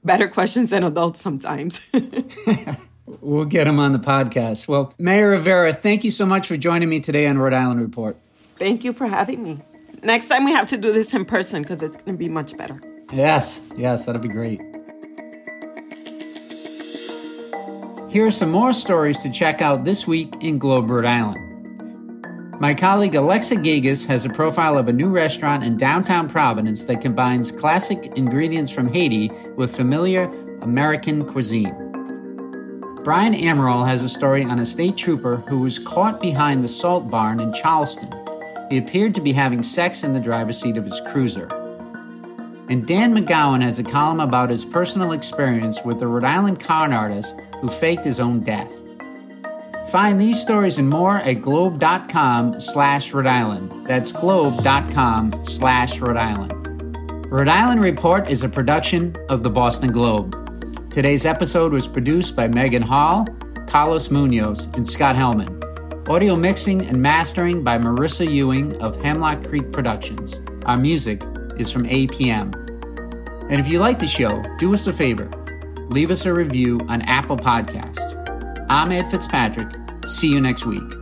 better 0.02 0.28
questions 0.28 0.70
than 0.70 0.82
adults 0.82 1.20
sometimes. 1.20 1.78
We'll 3.06 3.44
get 3.44 3.66
him 3.66 3.78
on 3.78 3.92
the 3.92 3.98
podcast. 3.98 4.68
Well, 4.68 4.92
Mayor 4.98 5.30
Rivera, 5.30 5.72
thank 5.72 6.04
you 6.04 6.10
so 6.10 6.24
much 6.24 6.46
for 6.46 6.56
joining 6.56 6.88
me 6.88 7.00
today 7.00 7.26
on 7.26 7.38
Rhode 7.38 7.52
Island 7.52 7.80
Report. 7.80 8.16
Thank 8.56 8.84
you 8.84 8.92
for 8.92 9.06
having 9.06 9.42
me. 9.42 9.60
Next 10.02 10.28
time 10.28 10.44
we 10.44 10.52
have 10.52 10.68
to 10.68 10.76
do 10.76 10.92
this 10.92 11.12
in 11.14 11.24
person 11.24 11.62
because 11.62 11.82
it's 11.82 11.96
going 11.96 12.14
to 12.14 12.18
be 12.18 12.28
much 12.28 12.56
better. 12.56 12.80
Yes, 13.12 13.60
yes, 13.76 14.06
that'll 14.06 14.22
be 14.22 14.28
great. 14.28 14.60
Here 18.08 18.26
are 18.26 18.30
some 18.30 18.50
more 18.50 18.72
stories 18.72 19.20
to 19.22 19.30
check 19.30 19.62
out 19.62 19.84
this 19.84 20.06
week 20.06 20.34
in 20.40 20.58
Globe, 20.58 20.90
Rhode 20.90 21.06
Island. 21.06 21.48
My 22.60 22.74
colleague 22.74 23.14
Alexa 23.14 23.56
Gagosz 23.56 24.06
has 24.06 24.24
a 24.24 24.28
profile 24.28 24.78
of 24.78 24.86
a 24.86 24.92
new 24.92 25.08
restaurant 25.08 25.64
in 25.64 25.76
downtown 25.76 26.28
Providence 26.28 26.84
that 26.84 27.00
combines 27.00 27.50
classic 27.50 28.12
ingredients 28.14 28.70
from 28.70 28.86
Haiti 28.86 29.30
with 29.56 29.74
familiar 29.74 30.30
American 30.62 31.24
cuisine. 31.26 31.81
Brian 33.04 33.34
Amaral 33.34 33.84
has 33.84 34.04
a 34.04 34.08
story 34.08 34.44
on 34.44 34.60
a 34.60 34.64
state 34.64 34.96
trooper 34.96 35.38
who 35.48 35.60
was 35.62 35.80
caught 35.80 36.20
behind 36.20 36.62
the 36.62 36.68
salt 36.68 37.10
barn 37.10 37.40
in 37.40 37.52
Charlestown. 37.52 38.14
He 38.70 38.78
appeared 38.78 39.12
to 39.16 39.20
be 39.20 39.32
having 39.32 39.64
sex 39.64 40.04
in 40.04 40.12
the 40.12 40.20
driver's 40.20 40.60
seat 40.60 40.76
of 40.76 40.84
his 40.84 41.00
cruiser. 41.08 41.48
And 42.68 42.86
Dan 42.86 43.12
McGowan 43.12 43.60
has 43.60 43.80
a 43.80 43.82
column 43.82 44.20
about 44.20 44.50
his 44.50 44.64
personal 44.64 45.10
experience 45.10 45.80
with 45.84 45.98
the 45.98 46.06
Rhode 46.06 46.22
Island 46.22 46.60
con 46.60 46.92
artist 46.92 47.34
who 47.60 47.68
faked 47.68 48.04
his 48.04 48.20
own 48.20 48.38
death. 48.44 48.72
Find 49.88 50.20
these 50.20 50.40
stories 50.40 50.78
and 50.78 50.88
more 50.88 51.18
at 51.18 51.42
globe.com 51.42 52.60
slash 52.60 53.12
Rhode 53.12 53.26
Island. 53.26 53.74
That's 53.88 54.12
globe.com 54.12 55.44
slash 55.44 55.98
Rhode 55.98 56.16
Island. 56.16 57.32
Rhode 57.32 57.48
Island 57.48 57.80
Report 57.80 58.30
is 58.30 58.44
a 58.44 58.48
production 58.48 59.16
of 59.28 59.42
the 59.42 59.50
Boston 59.50 59.90
Globe. 59.90 60.41
Today's 60.92 61.24
episode 61.24 61.72
was 61.72 61.88
produced 61.88 62.36
by 62.36 62.48
Megan 62.48 62.82
Hall, 62.82 63.26
Carlos 63.66 64.10
Munoz, 64.10 64.66
and 64.74 64.86
Scott 64.86 65.16
Helman. 65.16 65.58
Audio 66.06 66.36
mixing 66.36 66.84
and 66.84 67.00
mastering 67.00 67.64
by 67.64 67.78
Marissa 67.78 68.30
Ewing 68.30 68.78
of 68.82 69.00
Hemlock 69.00 69.42
Creek 69.42 69.72
Productions. 69.72 70.38
Our 70.66 70.76
music 70.76 71.22
is 71.56 71.72
from 71.72 71.84
APM. 71.84 72.54
And 73.50 73.58
if 73.58 73.68
you 73.68 73.78
like 73.78 74.00
the 74.00 74.06
show, 74.06 74.44
do 74.58 74.74
us 74.74 74.86
a 74.86 74.92
favor 74.92 75.30
leave 75.88 76.10
us 76.10 76.26
a 76.26 76.32
review 76.32 76.78
on 76.88 77.00
Apple 77.02 77.38
Podcasts. 77.38 78.66
I'm 78.68 78.92
Ed 78.92 79.10
Fitzpatrick. 79.10 79.74
See 80.06 80.28
you 80.28 80.42
next 80.42 80.66
week. 80.66 81.01